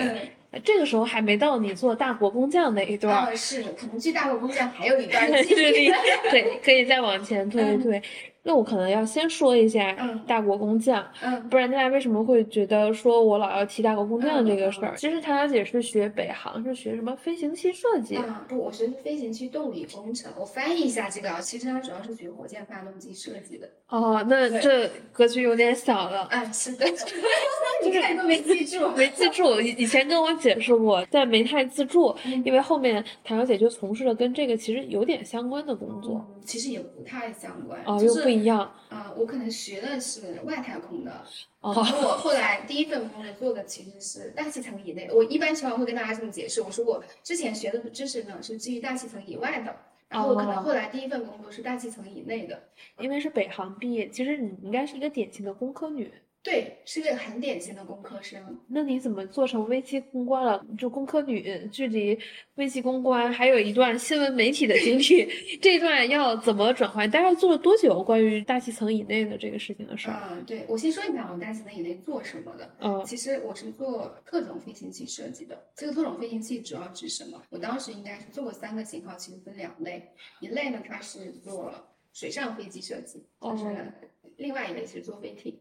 [0.51, 5.87] 对，这个时候还没到你做大国工匠那一段是，可能距大国工匠还有一段距离。
[6.31, 8.01] 对，可以再往前推一推。
[8.43, 14.95] 那我可能要先说一下嗯大国工匠，嗯，不然大家为什么会觉得说我老要提大国工匠这个事嗯儿？
[14.95, 18.15] 其实唐小姐是学北航，是学什么飞行器设计。
[18.15, 20.31] 啊，不，我学的是飞行器动力工程。
[20.39, 23.69] 我翻译一下这个啊，其实它主要是学火箭发动机设计的。
[23.89, 26.21] 哦，那这格局有点小了。
[26.31, 26.85] 啊，是的，
[27.83, 28.87] 你看都没记住。
[28.95, 36.25] 没记住，以以前跟我解释过，但没太记住，嗯因为后面唐小姐就从事了跟这个其实有点相关的工作。
[36.29, 38.71] 嗯其实也不太相关，就是不一样。
[38.89, 41.23] 啊、我可能学的是外太空的，
[41.61, 45.09] 哦我后来第一份工作做的其实是大气层以内。
[45.11, 49.75] 我一般情况会跟大家这么解释，我说我之前学的知识呢是基于大气层以外的，
[50.07, 52.61] 然后我可能哦后来第一份工作是大气层以内的。
[52.99, 56.11] 因为是北航毕业，其实你应该是一个典型的工科女。
[56.41, 58.41] 对，是个很典型的工科生。
[58.69, 60.65] 那你怎么做成危机公关了？
[60.77, 62.17] 就工科女，距离
[62.55, 65.27] 危机公关还有一段新闻媒体的经历，
[65.61, 67.09] 这一段要怎么转换？
[67.11, 70.29] 大概做了多久关于大气层以内的这个事情的事儿？
[70.31, 72.73] 嗯，对，我先说一下我大气层以内做什么的。
[72.79, 75.61] 嗯，其实我是做特种飞行器设计的。
[75.75, 77.43] 这个特种飞行器主要指什么？
[77.49, 80.09] 我当时应该是做过三个型号，其实分两类。
[80.39, 81.73] 一类呢，它是做
[82.13, 83.93] 水上飞机设计，就是
[84.37, 85.59] 另外一类是做飞艇。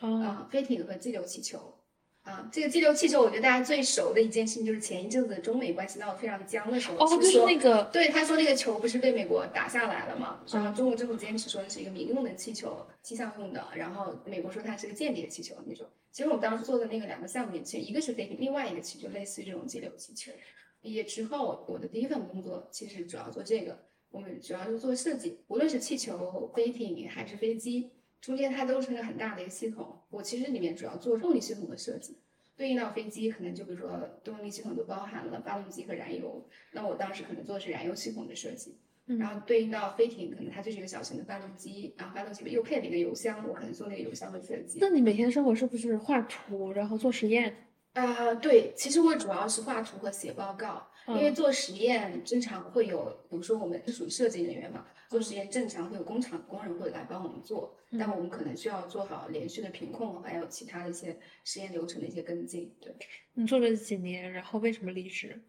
[0.00, 1.74] 啊，飞艇和激流气球，
[2.22, 10.40] 啊，这个激流气球，我觉得大家最熟的一件事情就是前一阵子中美关系闹得非常僵的时候，哦，就是那个，对，他说那个球不是被美国打下来了吗？
[10.50, 15.86] 然后中国政府坚持说那是一个民用的气球，气象用的，然后美国说它是个间谍气球那种。
[16.12, 20.32] 其实我们当时做的那个两个项目里，其实一个是飞艇，另外一个其实就类似于这种激流气球。
[20.80, 23.78] 毕业之后，我的第一份工作其实主要做这个，
[24.10, 27.90] 我们主要是做设计，无论是气球、飞艇还是飞机。
[28.20, 32.18] 中间它都是一个很大的一个系统，我其实里面主要做动力系统的设计，
[32.56, 33.90] 对应到飞机可能就比如说
[34.22, 44.78] 动力系统都包含了发动机和燃油，那我当时可能做的是燃油系统的设计，然后对应到飞艇，可能它就是一个小型的发动机，然后发动机又配了一个油箱，我可能做那个油箱的设计。
[44.80, 47.54] 那你每天的生活是不是画图，然后做实验？
[47.94, 62.72] 啊，对，其实我主要是画图和写报告，因为做实验正常会有，比如说我们是属于设计人员嘛，做实验正常会有工厂工人会来帮我们做，但我们可能需要做好连续的品控，还有其他的一些实验流程的一些跟进。
[62.80, 62.94] 对，
[63.34, 65.42] 你做了几年，然后为什么离职？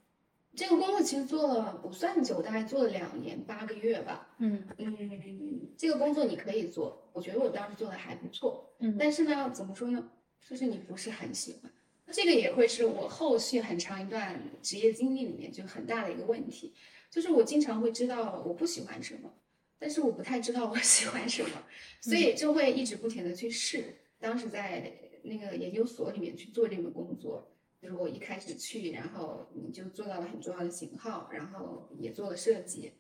[0.55, 4.27] 这个工作其实做了不算久，大概做了两年八个月吧。
[4.39, 8.73] 嗯嗯，这个工作你可以做，我觉得我当时做的还不错。
[8.79, 10.09] 嗯，但是呢，怎么说呢，
[10.49, 11.71] 就是你不是很喜欢。
[12.11, 16.73] 这个也会是我后续很长一段职业经历里面就很大的一个问题，
[17.09, 19.33] 就是我经常会知道我不喜欢什么，
[19.79, 21.63] 但是我不太知道我 喜欢什么，
[22.01, 23.95] 所以就会一直不停的去试。
[24.19, 24.93] 当时在
[25.23, 27.51] 那个研究所里面去做这个工作，
[27.81, 32.91] 就是我一开始去，然后你就做到了很重要的型号，然后也做了设计，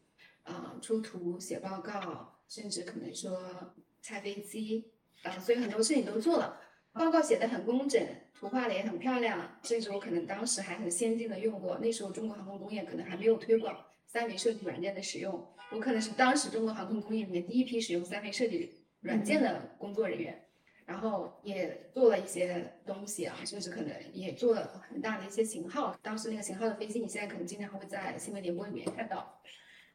[0.43, 4.85] 啊，出图、写报告，甚至可能说拆飞机，
[5.23, 6.60] 啊，所以很多事情都做了，
[6.93, 8.01] 报告写的很工整。
[8.33, 20.43] 图画的也很漂亮，甚至我可能当时还很先进的用过，那时候中国航空工业可能还没有推广三维设计软件的使用，我可能是当时中国航空工业里面第一批使用三维设计软件的工作人员，
[20.87, 29.39] 然后也做了一些东西啊，甚至可能也做了很大的一些型号，当时那个型号的飞机，你现在可能经常会在新闻联播里面看到。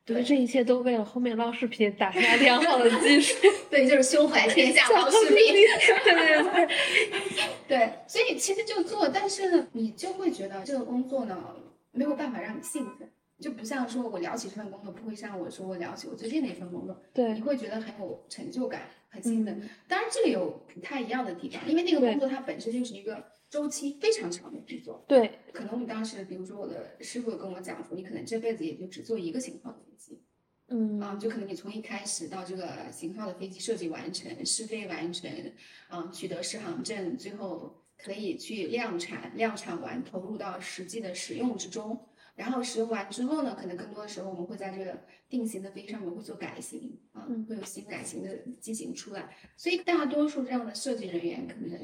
[0.06, 3.34] 对，这一切都为了后面捞视频打下良好的基础。
[3.68, 5.36] 对，就是胸怀天下 捞视频。
[6.04, 6.68] 对对对，
[7.66, 11.36] 对，所以其实就做，但是你就会觉得这个工作呢
[11.90, 19.68] 没有办法让你兴奋，就不像说我聊起这份工作不会像我说我聊起我最近的一份工作，对，你会觉得很有成就感，很兴奋。
[19.88, 23.35] 当然这个有不太一样的地方，因为那个工作它本身就是一个。
[23.48, 30.20] 周期非常长的制作，对，可能我们当时，比如说我的师傅跟我讲说，你可能这辈子也就只做一个型号的飞机，
[30.66, 35.30] 嗯，啊，就可能你从一开始到这个型号的飞机设计完成、试飞完成，
[35.86, 51.78] 啊，取得适航证，最后可以去量产，量产完投入到实际的使用之中，然后使用完之后呢，可能更多的时候我们会在这个定型的飞机上面会做改型，啊，会有新改型的机型出来，所以大多数这样的设计人员可能。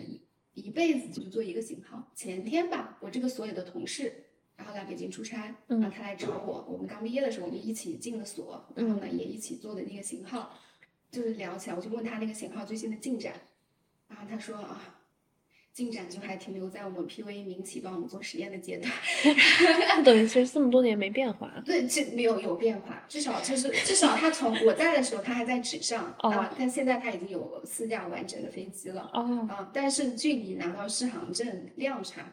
[0.54, 2.10] 一辈子就做一个型号。
[2.14, 4.24] 前天吧，我这个所有的同事，
[4.56, 6.64] 然后来北京出差，然后他来找我。
[6.68, 10.58] 我们刚毕业的时候，我们一起进了所，然后呢也一起做的那个型号，
[11.10, 13.34] 就是聊起来，我就问他那个型号最新的进展，
[14.08, 14.98] 然后他说啊。
[15.72, 18.92] 进展就还停留在我们 PV 民企帮我们做实验的阶段，
[20.04, 21.50] 等于其实这么多年没变化。
[21.64, 32.32] 对，这没有有变化，至少就是至少他从我在的时候他还在纸上啊，但现在他已经有四架完整的飞机了啊，但是距离拿到适航证量产。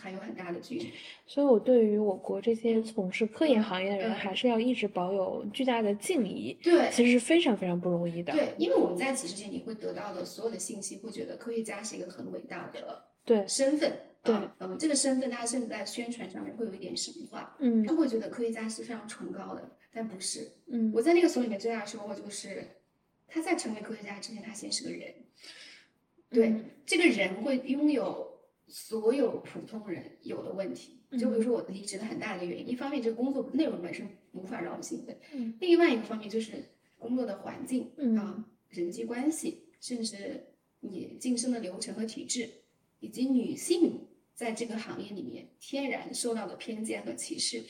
[0.00, 0.92] 还有很大的距离，
[1.26, 6.56] 所以我对于我国这些从事科研行业的人，还是要一直保有巨大的敬意。
[6.62, 8.32] 对，其实是非常非常不容易的。
[8.32, 13.92] 对，因为我们在此之前，你会得到的所有的信息，会觉得科学家是一个很伟大的对身份。
[14.22, 17.56] 对，嗯，这个身份，他甚至在宣传上面会有一点神话。
[17.58, 20.50] 嗯，他会觉得科学家是非常崇高的，但不是。
[20.66, 22.66] 嗯，我在那个所里面最大的收获就是，
[23.26, 25.14] 他在成为科学家之前，他先是个人。
[26.30, 26.54] 对，
[26.86, 28.27] 这个人会拥有。
[28.68, 35.18] 所有普通人有的问题，就比如说我离职的很大的原因，一方面这个工作内容本身无法让我兴奋，
[35.58, 36.52] 另外一个方面就是
[36.98, 40.46] 工作的环境啊、人际关系，甚至
[40.80, 42.48] 你晋升的流程和体制，
[43.00, 47.64] 以及女性在这个行业里面天然受到的偏见和歧视。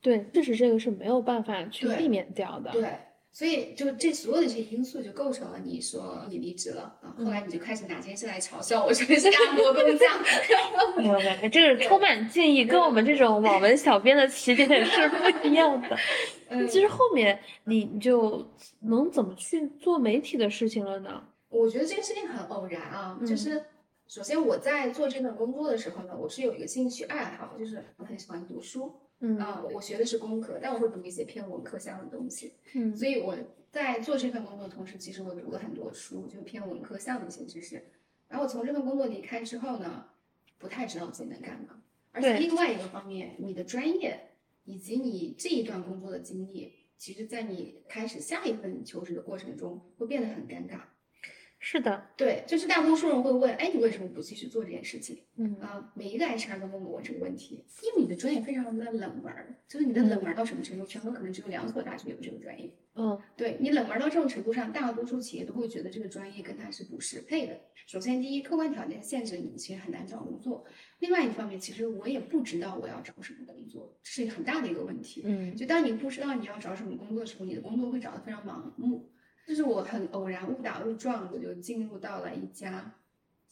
[0.00, 2.70] 对，确实这个是没有办法去避免掉的。
[2.72, 2.98] 对。
[3.34, 10.22] 所以就这所有的这些因素就构成了你说你离职了啊，后来你就开始拿这件事来嘲笑我，说是大国工匠。
[10.96, 15.98] 没有没有，这是充满敬意，跟我们这种网文小编的起点是不一样的。
[16.70, 18.48] 其实后面你你就
[18.82, 21.20] 能怎么去做媒体的事情了呢？
[21.48, 23.60] 我觉得这个事情很偶然啊，就是
[24.06, 28.94] 首先我在做这份工作的时候呢，我是有一个兴趣爱好，就是我很喜欢读书。
[29.26, 32.52] 嗯啊，我学的是工科，但我会读一些偏文科向的东西。
[32.74, 33.34] 嗯，所以我
[33.70, 37.82] 在做这份工作的同时，其实我读了很多书，就偏文科向的一些知识。
[38.28, 40.04] 然后我从这份工作离开之后呢，
[40.58, 41.80] 不太知道自己能干嘛。
[42.12, 44.30] 而且另外一个方面，你的专业
[44.64, 50.80] 以及你这一段工作的经历，其实在你开始下一份求职的过程中，会变得很尴尬。
[51.66, 55.22] 是的，对，就是大多数人会问，哎，你为什么不继续做这件事情？
[55.36, 59.32] 嗯啊，每一个 HR 都问过我这个问题，因为你的专业非常的冷门，
[59.66, 60.84] 就是你的冷门到什么程度？
[60.84, 62.70] 全国可能只有两所大学有这个专业。
[62.96, 67.58] 嗯，对你冷门到这种程度上，大多数企业都会觉得这个专业跟它是不适配的。
[67.86, 70.62] 首先，第一，客观条件限制你，其实很难找工作；
[70.98, 75.22] 另外一方面，其实我也不知道我要找什么工作，这是很大的一个问题。
[75.24, 79.10] 嗯，就当你不知道你要找什么工作的时候，你的工作会找得非常盲目。
[79.46, 82.92] 就是我很偶然误打误撞，我就进入到了一家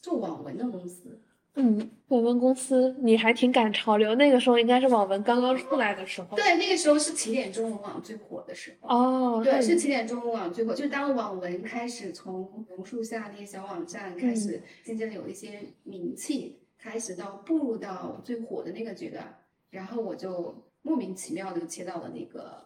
[0.01, 1.19] 做网文的公司。
[1.55, 4.15] 嗯，网文公司，你还挺赶潮流。
[4.15, 6.35] 那个时候应该是网文刚刚出来的时候。
[6.35, 8.89] 对，那个时候是起点中文网最火的时候。
[8.89, 19.37] 哦，对，是起点中文网最火，就是当网文开始从榕树下那些小网站开始渐渐的有一些名气，开始到步入到最火的那个阶段，
[19.69, 22.65] 然后我就莫名其妙的切到了那个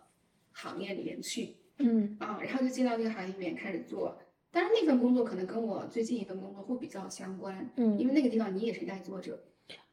[0.53, 1.56] 行业里面去。
[1.79, 2.15] 嗯。
[2.19, 4.17] 啊，然后就进到这个行业里面开始做，
[4.51, 9.43] 但是那份工作可能跟我最近一份工作会比较相关，嗯，因为那个地方你也是代作者，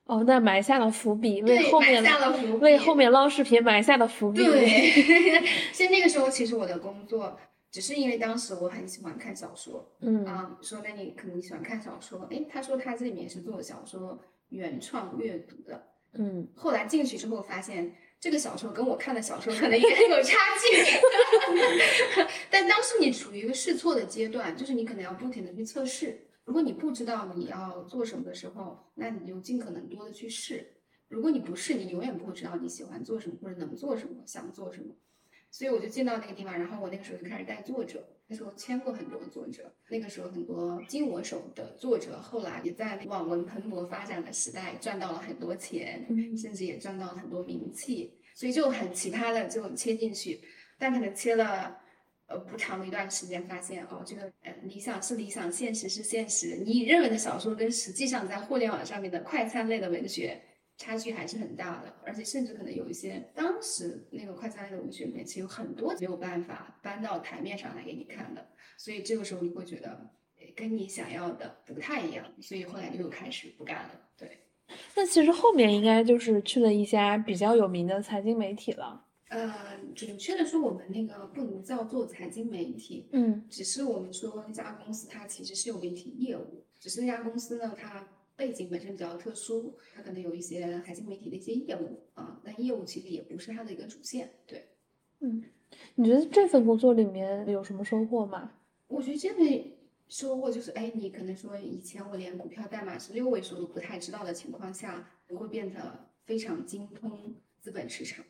[0.04, 4.44] 哦，那埋下了伏笔，为后面埋下了伏笔，为后面捞视频埋下了伏笔。
[4.44, 7.38] 对， 所以那个时候其实我的工作
[7.70, 10.24] 只是因为当时我很喜欢看小说，嗯。
[10.24, 14.18] 啊，说那你可能喜欢看小说，哎，他说他这里面是做小说
[14.48, 17.92] 原创阅读的，嗯，后来进去之后发现。
[18.24, 20.98] 这个小说跟我看的小说可能也有差距，
[22.48, 26.26] 但当时你处于一个试错的阶段，就是你可能要不停的去测试。
[26.46, 30.66] 如果你不知道你要做什么的时候，那你就尽可能多的去试。
[31.08, 34.94] 如果你不试，你永远不会知道你喜欢做什么或者能做什么、想做什么。
[35.50, 39.72] 所以我就进到那个地方，然后我那个时候就开始带作者，那时候签过很多作者。
[39.88, 46.06] 那个时候很多经我手的作者，后来也在网文蓬勃发展的时代赚到了很多钱，
[46.36, 48.12] 甚至也赚到了很多名气。
[48.34, 50.40] 所以就很奇葩的就签进去，
[50.78, 51.76] 但可能签了
[52.26, 56.56] 呃不长的一段时间，发现哦这个呃理想是理想，现实是现实。
[56.64, 60.42] 你认为的小说跟实际上在互联网上面的快餐类的文学。
[60.76, 68.44] 差距还是很大的，而且甚至可能有一些当时那个快餐类的文学里面，其实有很多没有办法搬到台面上来给你看的，
[68.76, 70.10] 所以这个时候你会觉得
[70.56, 73.90] 跟你想要的不太一样，所以后来就又开始不干了。
[74.18, 74.28] 对，
[74.96, 79.06] 那其实后面应该就是去了一家比较有名的财经媒体了。
[79.28, 88.08] 呃，准确的说，我们那个不能叫做财经媒体，嗯，只是我们说那家公司它其实是有媒体业务，只是那家公司呢它。
[88.36, 94.30] 背景本身比较特殊，它可能有一些财经媒体的一些业务啊，但业务其实也不是它的一个主线。
[94.46, 94.66] 对，
[95.20, 95.44] 嗯，
[95.94, 98.52] 你觉得这份工作里面有什么收获吗？
[98.88, 99.72] 我觉得这份
[100.08, 108.24] 收获就是，哎，你可能说以前我连股票代码是六位数都不太知道的情况下，你会变得非常精通资本市场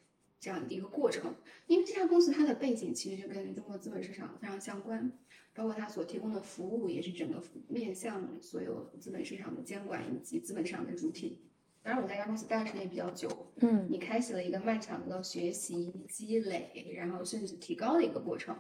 [0.45, 1.35] 这样的一个过程。
[1.67, 5.11] 因为这家公司它的背景其实就跟中国资本市场非常相关。
[5.57, 11.39] 包括它所提供的服务，也是整个面向所有资本市场的监管以及资本市场的主体。
[11.81, 13.29] 当然，我在这家公司待的时间也比较久，
[13.61, 18.57] 嗯，你开启了一个漫长的学习、积累，然后甚至提高的一个过程。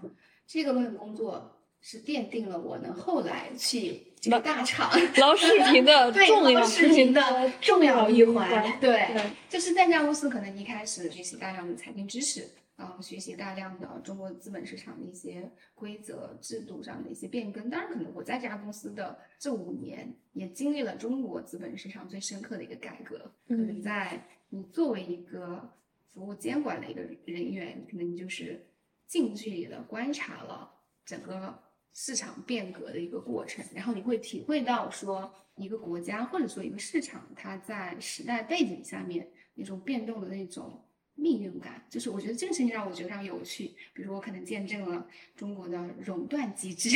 [0.46, 8.78] 这个份工作是奠定了我能后来去这个大厂捞视频的 重要视频的重要一环。
[8.80, 9.08] 对，
[9.48, 12.48] 就是在这家公司，可能一开始学习大量的财经知识。
[12.76, 17.70] 然后，学习大量的中国资本市场的一些规则制度上的一些变更。
[17.70, 23.30] 当然，可能我在这家公司的这五年也经历了中国资本市场最深刻的一个改革。
[23.46, 25.70] 可能在你作为一个
[26.12, 28.66] 服务监管的一个人员，可能你就是
[29.06, 30.68] 近距离的观察了
[31.06, 31.56] 整个
[31.94, 40.80] 市场变革的一个过程，然后你会体会到说一个国家或者说一个市场它在时代背景下面那种变动的那种。
[41.16, 43.72] 命运感，就是我觉得这个事情让我觉得非常有趣。
[43.94, 46.88] 比如我可能见证了中国的熔断机制，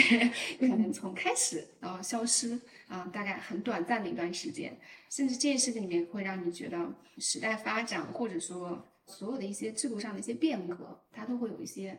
[0.58, 4.76] 可能从开始到消失啊，大概很短暂的一段时间。
[5.08, 11.96] 甚至这件事情里面会让你觉得时代发展，或者说所有的一些制度上的一些变革，它都会有一些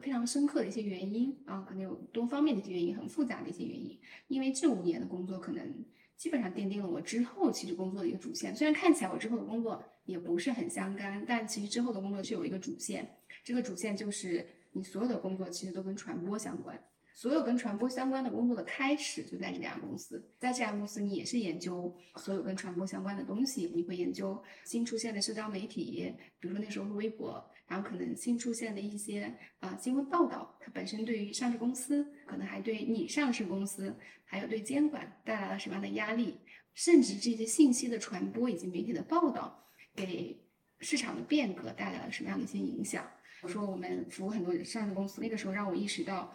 [0.00, 3.98] 非常深刻的一些原因啊，可能有多方面的一些原因，很复杂的一些原因。
[4.28, 5.84] 因为这五年的工作，可能
[6.16, 8.54] 基本上奠定了我之后其实工作的一个主线。
[8.54, 13.08] 虽然看起来我之后的工作也不是很相干，但其实之后的工作是有一个主线。
[13.42, 16.78] 这个主线就是你所有的工作其实都跟传播相关。
[17.14, 23.72] 所有跟传播相关的工作的开始就在这家公司，在这家公司，你也是研究所有跟传播相关的东西。
[23.74, 33.94] 你会研究新出现的社交媒体，比如说那时候是微博，然后可能新出现的一些啊新闻报道，它本身对于上市公司，可能还对你上市公司，
[34.24, 36.38] 还有对监管带来了什么样的压力，
[36.74, 40.42] 甚至这些信息的传播以及媒体的报道，给
[40.80, 43.08] 市场的变革带来了什么样的一些影响？
[43.42, 46.34] 我说我们服务很多上市公司，那个时候让我意识到。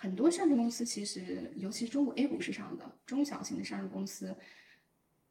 [0.00, 4.36] 很多上市公司其实，尤其是中国 A 股市场的中小型的上市公司，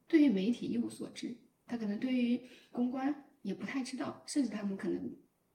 [0.10, 5.10] 对于媒体一无所知，他可能对于公关也不太知道，甚至他们可能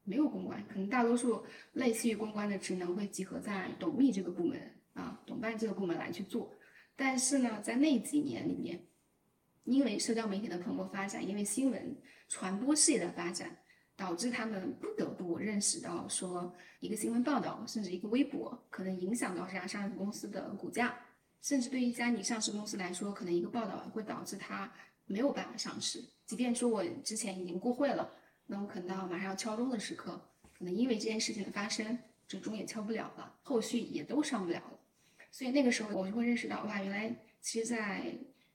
[0.04, 4.60] 没有公关，可能大多数类似于公关的职能会集合在董秘这个部门
[4.94, 6.52] 啊，董办这个部门来去做。
[6.96, 8.84] 但是呢，在那几年里面，
[9.64, 11.96] 因为社交媒体的蓬勃发展，因为新闻
[12.28, 13.58] 传播事业的发展。
[13.94, 20.98] 导致他们不得不认识到，说一个新闻报道，甚至一个微博，可能影响到这家上市公司的股价，
[21.42, 24.72] 甚至对一家你上市公司来说，可能一个报道会导致它
[25.04, 26.02] 没有办法上市。
[26.24, 28.10] 即便说我之前已经过会了，
[28.46, 30.20] 那我可能到马上要敲钟的时刻，
[30.58, 34.78] 可能因为这件事情的发生，这钟也敲不了了，后续也都上不了了。
[35.30, 38.14] 所以那个时候我就会认识到，哇，原来其实在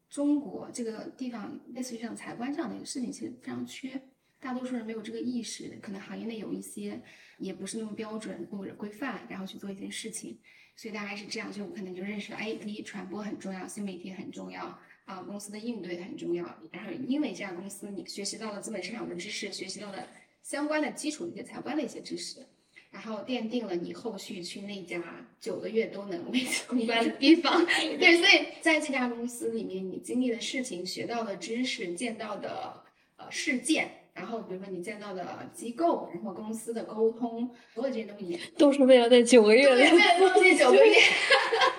[0.10, 4.02] 中国这个地方，类似于像财官这样的一个事情，其实非常缺。
[4.40, 7.02] 大多数人没有这个意识，可能行业内有一些
[7.40, 10.38] 也不是那么标准或者规范，然后去做一件事情，
[10.76, 20.08] 所以大概是这样，就我可能就认识了，哎，第一传播很重要，新媒体很重要啊，公司的应对很重要，然后因为这家公司你学习到了资本市场的知识，学习到了
[20.44, 22.46] 相关的基础的一些财官的一些知识，
[22.92, 25.02] 然后奠定了你后续去那家
[25.40, 27.66] 九个月都能维持公关的地方，
[27.98, 32.84] 对，所以在这家公司里面，你经历的事情、学到的知识、见到的
[33.16, 33.90] 呃事件。
[34.14, 40.96] 然后，比如说你见到的机构，然后公司的沟通，所有这些东西都是为了那九个月，对，为了这九个月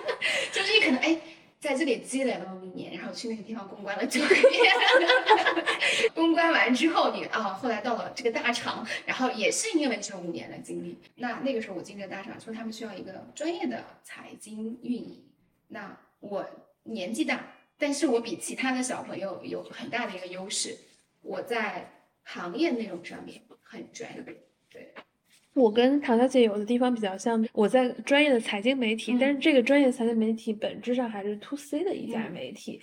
[0.53, 1.19] 就是你可能哎，
[1.59, 4.41] 在这里积累了五年，然后去那个地方公关了九个月，
[6.15, 15.23] 公关完之后，你啊，后来到了这个大厂，然后也是因为这五年的经历，那那个时候我进这个大厂，说他们需要一个专业的财经运营，
[15.67, 16.45] 那我
[16.83, 20.77] 年纪大，但是我比其他的小朋友有很大的一个优势，
[21.21, 21.93] 我在。
[22.31, 24.23] 行业内容上面很专业，
[24.69, 24.93] 对。
[25.53, 32.79] 我跟唐小姐有的地方比较像，我在专业的财经媒体，但是这个专业财经媒体本质上还是 to C 的一家媒体。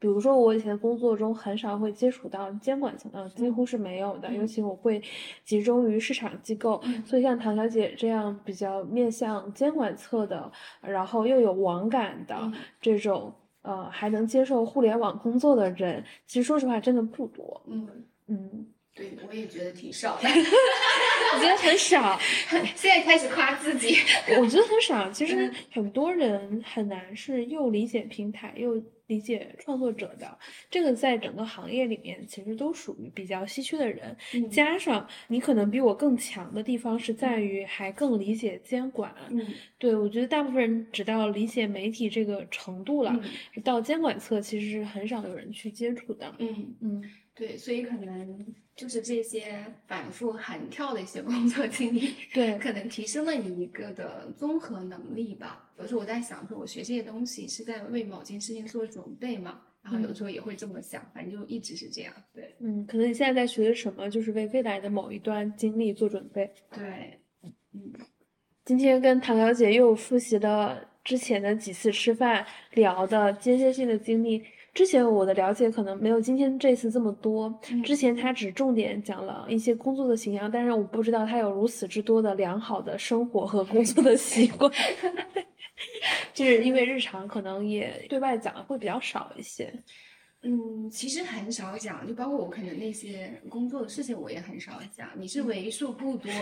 [0.00, 4.32] 比如说，我以前工作中很少会接触到监管层，呃，几乎是没有的。
[4.32, 5.02] 尤其我会
[5.44, 10.52] 集中于市场机构，所以像唐小姐这样比较面向监管侧的，
[10.82, 17.60] 然后又有网感的这种，呃，还能接受互联网工作的人，其实说实话真的不多。
[17.66, 17.88] 嗯
[18.28, 18.66] 嗯。
[18.98, 22.18] 对，我也觉得挺少的， 我觉得很少。
[22.74, 23.94] 现在开始夸自己，
[24.40, 25.08] 我觉得很少。
[25.12, 30.36] 其实很多人很难是又理解平台又理解创作者的，
[30.68, 34.16] 这个在整个行业里面其实都属于比较稀缺的人。
[34.50, 39.14] 加上你可能比我更强的地方是在于还更理解监管。
[39.30, 39.46] 嗯，
[39.78, 43.16] 对，我觉得大部分人只到理解媒体这个程度了，
[43.62, 46.34] 到监管侧其实是很少有人去接触的。
[46.38, 48.44] 嗯嗯，对，所以可能。
[48.78, 55.68] 就是这些反复横跳的一些工作经历， 对，可能提升了你一个的综合能力吧。
[55.80, 59.60] 有时候我在想，说我学这些东西是在为某件事情做准备嘛？
[59.82, 62.14] 然后有时候也会这么想，反正就一直是这样。
[62.32, 66.48] 对，嗯，可能你现在在学的什么，就是为未来的某一段经历做准备。
[66.72, 67.18] 对，
[67.72, 67.92] 嗯，
[68.64, 74.44] 今天跟唐小姐又复习了之前的几次吃饭聊的间歇性的经历。
[74.78, 77.52] 之前我的了解可能没有今天这次这么多。
[77.84, 84.70] 之前他只重点讲了一些工作的形象，但是我不知道他有如此之多的良好的生活和工作的习惯，
[86.32, 89.68] 就是因为日常可能也对外讲的会比较少一些。
[90.50, 95.06] 嗯，其实很少讲，就包括我可能那些工作的事情，我也很少讲。
[95.18, 96.32] 你是为数不多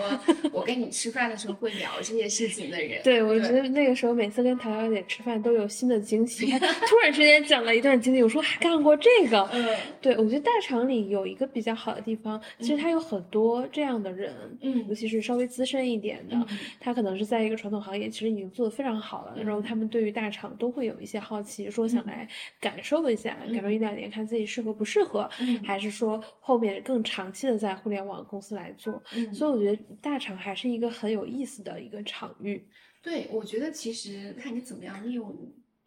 [0.53, 3.03] 我跟你吃饭的时候会聊这些事情的人。
[3.05, 6.47] 对，我觉得那个时候每次跟唐小姐吃饭都有新的惊喜。
[6.87, 9.43] 突然之间讲了一段经历，我说还干过这个。
[9.53, 16.47] 嗯，对，我觉得大厂里有一个比较好的地方，其实他有很多这样的人，嗯，尤其是稍微资深一点的，
[16.79, 19.35] 他可能是在一个传统行业，其实已经做得非常好了。
[19.43, 22.29] 然后他们对于大厂都会有一些好奇，说想来
[22.61, 23.96] 感受一下，感受一下。
[23.97, 29.03] 点，看自己适合不适合，嗯还是说后面更长期的在互联网公司来做。
[29.15, 32.69] 嗯所以我觉得大厂还是一个很有意思的一个场域。
[33.03, 35.35] 对，我觉得其实看你怎么样利用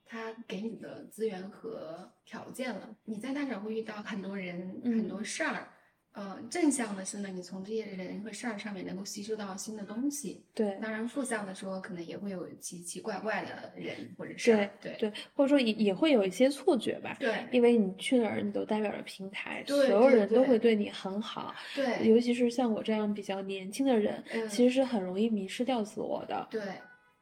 [0.06, 2.96] 他给你的资源和条件了。
[3.06, 5.68] 你在大厂会遇到很多人、很多嗯事儿，
[6.20, 10.44] 呃，正向的是呢，你从这些人和事儿上面能够吸收到新的东西。
[10.54, 14.70] 对当然，负向的说，可能也会有奇奇怪怪的人或者事儿。
[14.82, 17.16] 对对，或者说也也会有一些错觉吧。
[17.22, 26.46] 对因为你去哪儿，你都代表着平台，对所有人都会对你很好，对尤其是像我这样比较年轻的人，嗯其实是很容易迷失掉自我的。
[26.52, 26.62] 对。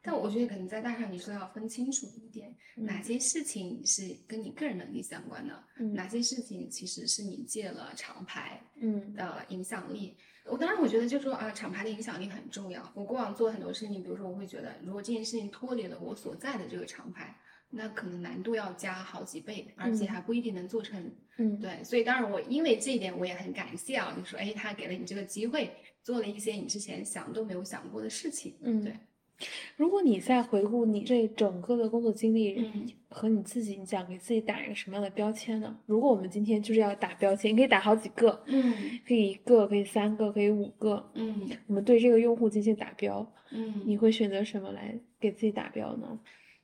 [0.02, 10.16] 但我觉得可能在大上，你说要分清楚一点，哪嗯些事情是跟你个人能力相关的，嗯哪些事情其实是你借了厂牌，嗯的影响力。
[10.44, 12.90] 我当然，我觉得就说啊，厂牌的影响力很重要。
[12.94, 17.36] 我过往做很多事情，比如说，我会觉得，如果这件事情脱离了我所在的这个厂牌，
[17.68, 21.12] 那可能难度要加好几倍，而且嗯还不一定能做成。
[21.36, 25.70] 嗯，对，所以当然我因为这一点我也很感谢啊，就说，哎，他给了你这个机会，
[26.02, 28.56] 做了一些你之前想都没有想过的事情。
[28.62, 28.96] 嗯对。
[29.76, 35.78] 如果你在回顾你这整个的工作经历嗯和你自己，你想给自己打一个什么样的标签呢？
[35.86, 38.74] 如果我们今天就是要打标签，你可以打好几个，嗯
[39.06, 41.10] 可以一个，可以三个，可以五个。
[41.14, 46.18] 嗯我们对这个用户进行打标，嗯，你会选择什么来给自己打标呢？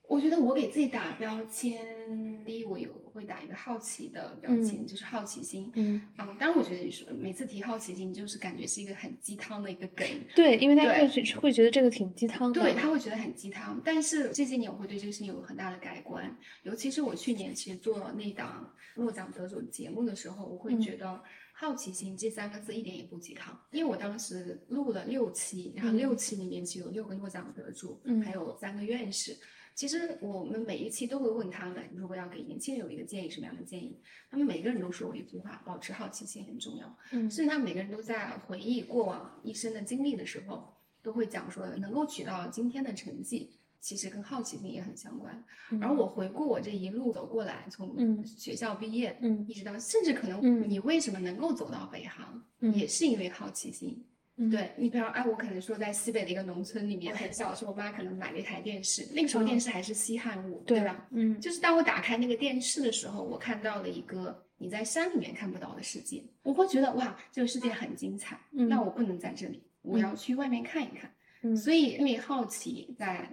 [0.07, 5.71] 我觉得我给自己打标签，第一我有会打一个好奇的标签，就是好奇心。
[5.75, 12.61] 嗯，嗯，当然我觉得你说每次提好奇心，就是感觉是一个很鸡汤的一个梗，对，因为他会觉会觉得这个挺鸡汤的。
[12.61, 13.81] 对他会觉得很鸡汤。
[13.83, 21.19] 但是这些年我会对这个事情有很大的改观，尤其是我去年其实做那档诺奖得主节目的时候，我会嗯觉得
[21.55, 29.35] 好奇心这三个字一点也不鸡汤，因为我当时录了六期，然后嗯六期里面其实有六个诺奖得主，嗯还有三个院士。
[29.75, 34.01] 其实我们每一期都会问他们，如果要给年轻人有一个建议，什么样的建议？
[34.31, 36.97] 他们每个人都说过一句话：保持好奇心很重要。
[37.11, 40.73] 嗯甚至他们每个人都在回忆过往一生的经历的时候，
[41.03, 45.45] 都会讲说，能够取到今天的成绩，其实跟好奇心也很相关。
[45.73, 54.07] 嗯而我回顾我这一路走过来，从嗯学校毕业，嗯一直到，甚至可嗯能你为什么能够走到北航，嗯也是因为好奇心。
[54.37, 61.07] 嗯对你，比方说，哎，我可能说在西北的一个农村里面，很小的时候，我妈可能买了一台电视，那个时候嗯电视还是西汉物，对吧？？
[61.13, 68.39] 嗯就是当我打开那个电视的时候，我看到了一个你在山里面看不到的世界，我会觉得哇，这个世界很精彩。
[68.53, 71.11] 嗯那我不能在这里，我要去外面看一看。
[71.43, 73.29] 嗯所以，因为好奇，在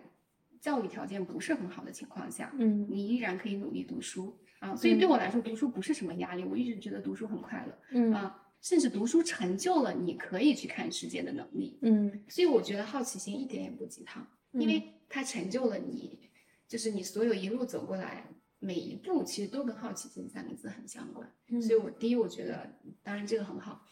[0.60, 4.76] 教育条件不是很好的情况下，嗯你依然可以努力读书啊。
[4.76, 8.38] 所以对我来说，读书不是什么压力，我一直觉得读书很快乐嗯啊。
[8.62, 11.80] 甚至读书成就了你可以去看世界的能力。
[11.82, 16.30] 嗯所以我觉得好奇心一点也不鸡汤，因为它成就了你，
[16.68, 18.26] 就是你所有一路走过来，
[18.60, 21.28] 每一步其实都跟好奇心三个字很相关。
[21.50, 23.86] 嗯所以我第一，我觉得当然这个很好。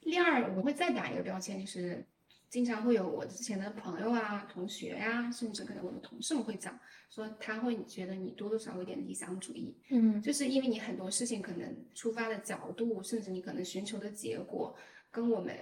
[0.00, 2.06] 第二，我会再打一个标签，就是
[2.54, 6.78] 经常会有我之前的朋友啊、同学呀、甚至可能我的同事们会讲
[7.10, 10.22] 说，他会觉得你多多少少有点理想主义，嗯。
[10.22, 14.72] 就是因为你很多事情可能出发的角度，甚至你可能寻求的结果，
[15.10, 15.52] 跟我们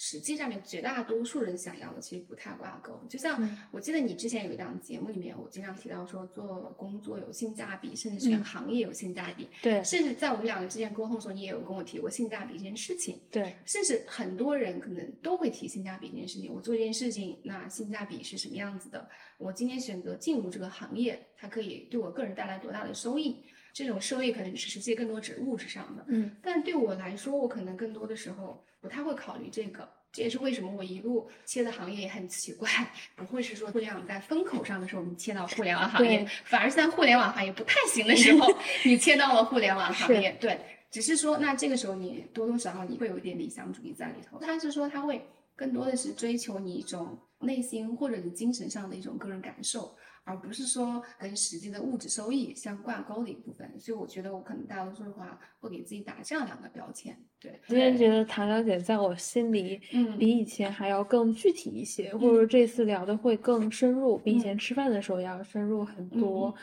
[0.00, 2.96] 实际上面绝大多数人想要的其实不太挂钩。
[3.08, 9.48] 就像嗯我记得你之前有一档节目里面，我经常提到说做工作有性价比，甚至选嗯行业有性价比。
[9.60, 13.20] 对甚至在我们两个之间沟通的时候，你也有跟我提过性价比这件事情。
[13.28, 16.54] 对甚至很多人可能都会提性价比这件事情。
[16.54, 19.08] 我做这件事情，那性价比是什么样子的？
[19.36, 23.42] 我今天选择进入这个行业，它可以对我个人带来多大的收益？
[23.78, 29.88] 这种收益可能实际更多指物质上的，嗯但对我来说，我可能更多的时候不太会考虑这个。
[30.10, 32.68] 这也是为什么我一路切的行业也很奇怪，
[33.14, 38.48] 不会是说互联网在风口上的时候你切到互联网行业，反而是在互联网行业不太行的时候，
[38.84, 40.36] 你切到了互联网行业。
[40.40, 40.58] 对，
[40.90, 44.40] 只是说那这个时候你多多少少你会有一点理想主义在里头。
[44.40, 45.24] 他是说他会
[45.54, 49.94] 更多的是追求你一种内心或者你精神上的一种个人感受，
[50.28, 53.68] 而不是说跟实际的物质收益相挂钩的一部分。
[53.80, 57.18] 所以我觉得我可能大多数的话会给自己打这样两个标签。
[57.40, 66.54] 对，今天觉得唐小姐在我心里嗯比以前还要更具体一些，或者说这次聊的会更深入，比以嗯前吃饭的时候要深入很多。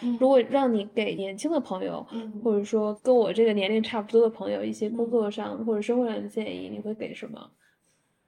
[0.00, 7.50] 嗯如果让你给年轻的朋友，嗯或者说跟我这个年龄差不多的朋友一些工作上或者生活上的建议，你会给什么？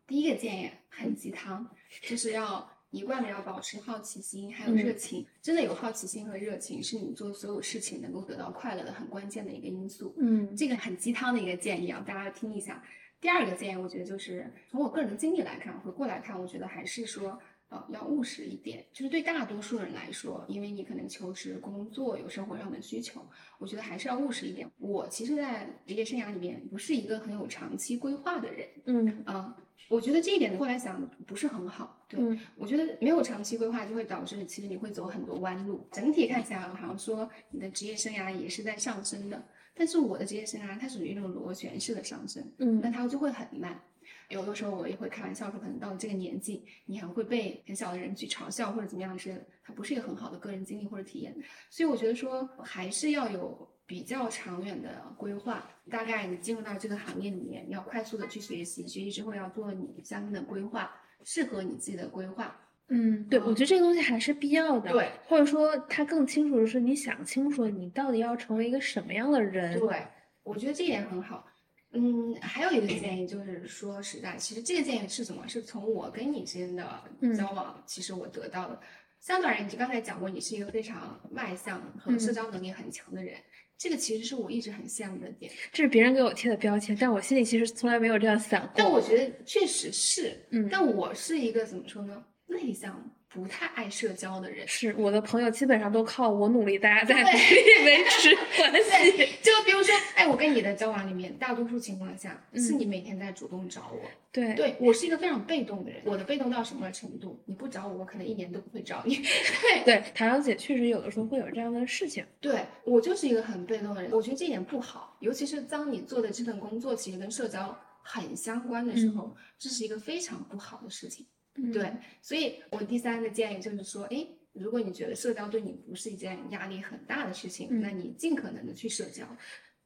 [0.07, 1.67] 第一个建议很鸡汤，
[2.03, 5.27] 就是要一贯的要保持好奇心，还有热嗯情。
[5.43, 10.15] 真的有好奇心和热情，是你做所有事情能够得到快乐的很关键的一个因素。
[10.19, 12.83] 嗯这个很鸡汤的一个建议啊，大家听一下。
[13.21, 17.39] 第二个建议，我觉得就是从我个人的经历来看，回过来看，我觉得还是说
[17.69, 18.85] 呃，要务实一点。
[18.93, 23.21] 就是对大多数人来说，因为你可能求职、工作有生活上的需求，
[23.59, 24.71] 我觉得还是要务实一点。
[24.79, 29.57] 我其实，在职业生涯里面不是一个很有长期规划的人，嗯啊、
[29.89, 32.05] 我觉得这一点后来想不是很好。
[32.09, 35.87] 对，嗯我觉得没有长期规划，就会导致其实你会走很多弯路。
[35.91, 39.43] 整体看起来好像说你的职业生涯也是在上升的，
[39.75, 43.81] 但是我的职业生涯它属于一种螺旋式的上升，嗯那嗯它就会很慢。
[44.29, 51.35] 有的时候我也会开玩笑说，可能到了这个年纪，你还会被很小的人去嘲笑或者怎么样之类的，它不是一个很好的个人经历或者体验。
[51.71, 55.69] 所以我觉得说还是要有比较长远的规划。
[55.91, 60.91] 大概你进入到这个行业里面，你要快速的去学习，学习之后要做你相应的规划，
[61.23, 62.59] 适合你自己的规划。
[62.89, 70.07] 嗯，对，我觉得这个东西还是必要的，对，或者说他更清楚的是你想清楚你到底要成为一个什么样的人，对，
[70.43, 71.47] 我觉得这一点很好。
[71.95, 75.47] 嗯，还有一个建议就是说实在，其实这个建议是什么？
[75.49, 78.79] 是从我跟你之间的嗯交往，其实我得到的。
[79.21, 83.35] 相对而言，你刚才讲过，你是一个非常外向和嗯社交能力很强的人，
[83.79, 85.51] 这个其实是我一直很羡慕的点。
[85.73, 88.71] 这是别人给我贴的标签，但我心里其实从来没有这样想过。
[88.77, 92.23] 但我觉得确实是，嗯但我是一个怎么说呢？
[92.47, 93.03] 内向、
[93.35, 94.67] 不太爱社交的人。
[94.69, 97.35] 是我的朋友基本上都靠我努力，大家在努力
[97.85, 99.17] 维持关系。
[99.17, 107.43] 对，就比如说，哎，我跟你的交往里面，大多数情况下是嗯你每天在主动找我，对对我是一个非常被动的人，我的被动到什么程度？
[107.45, 109.17] 你不找我，我可能一年都不会找你。
[109.61, 112.25] 对对，唐小姐确实有的时候会有这样的事情。
[112.41, 121.27] 对，我就是一个很被动的人，我觉得这一点不好，尤其是当你做的这份工作其实跟社交很相关的时候，这是一个非常不好的事情。
[121.57, 121.73] 嗯。
[121.73, 127.81] 对，所以我第三个建议就是说，哎，如果你觉得社交对你不是一件压力很大的事情，嗯。
[127.81, 129.25] 那你尽可能的去社交，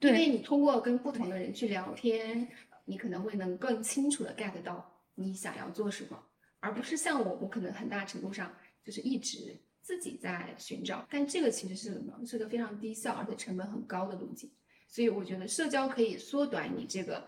[0.01, 2.49] 因为你通过跟不同的人去聊天，
[2.85, 6.23] 你可能会能更清楚的 get 到你想要做什么，
[6.61, 8.55] 而不是像我，我可能很大程度上
[8.85, 12.15] 就是一直自己在寻找，但这个其实是什么？
[12.27, 14.51] 是个非常低效而且成本很高的路径。
[14.87, 17.27] 所以我觉得社交可以缩短你这个，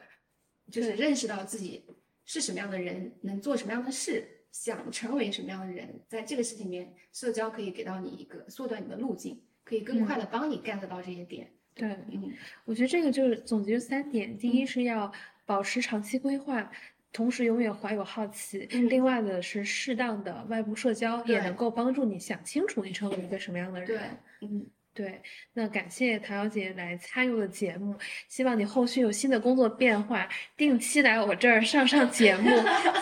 [0.70, 1.84] 就是认识到自己
[2.32, 11.50] 是什么样的人，能做什么样的事，想成为什么样的人，在这个事情里面，社交可以给到你一个缩短你的路径，可以更快的帮你 get 到这些点。
[11.74, 12.32] 对，嗯，
[12.64, 15.12] 我觉得这个就是总结三点：第一是要
[15.44, 16.70] 保持长期规划。
[17.12, 18.68] 同时，永远怀有好奇。
[18.70, 23.88] 嗯另外的是适当的外部社交，也能够帮助你想清楚你成为一个什么样的人。
[23.88, 23.98] 对，
[24.42, 24.64] 嗯，
[25.00, 25.18] 对，
[25.54, 27.96] 那感谢唐小姐来参与我的节目，
[28.28, 30.28] 希望你后续有新的工作变化，
[30.58, 32.50] 定期来我这儿上上节目，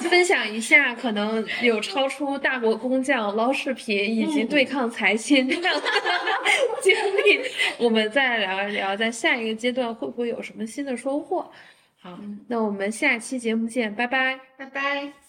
[0.08, 5.86] 分享一下可能有超出大国工匠捞视频以及对抗财经这样的
[6.80, 7.40] 经历，
[7.78, 11.50] 我们再聊一聊，在下一个阶段会不会有什么新的收获？
[12.00, 14.38] 好嗯，那我们下期节目见，拜拜。
[14.56, 15.27] 拜拜。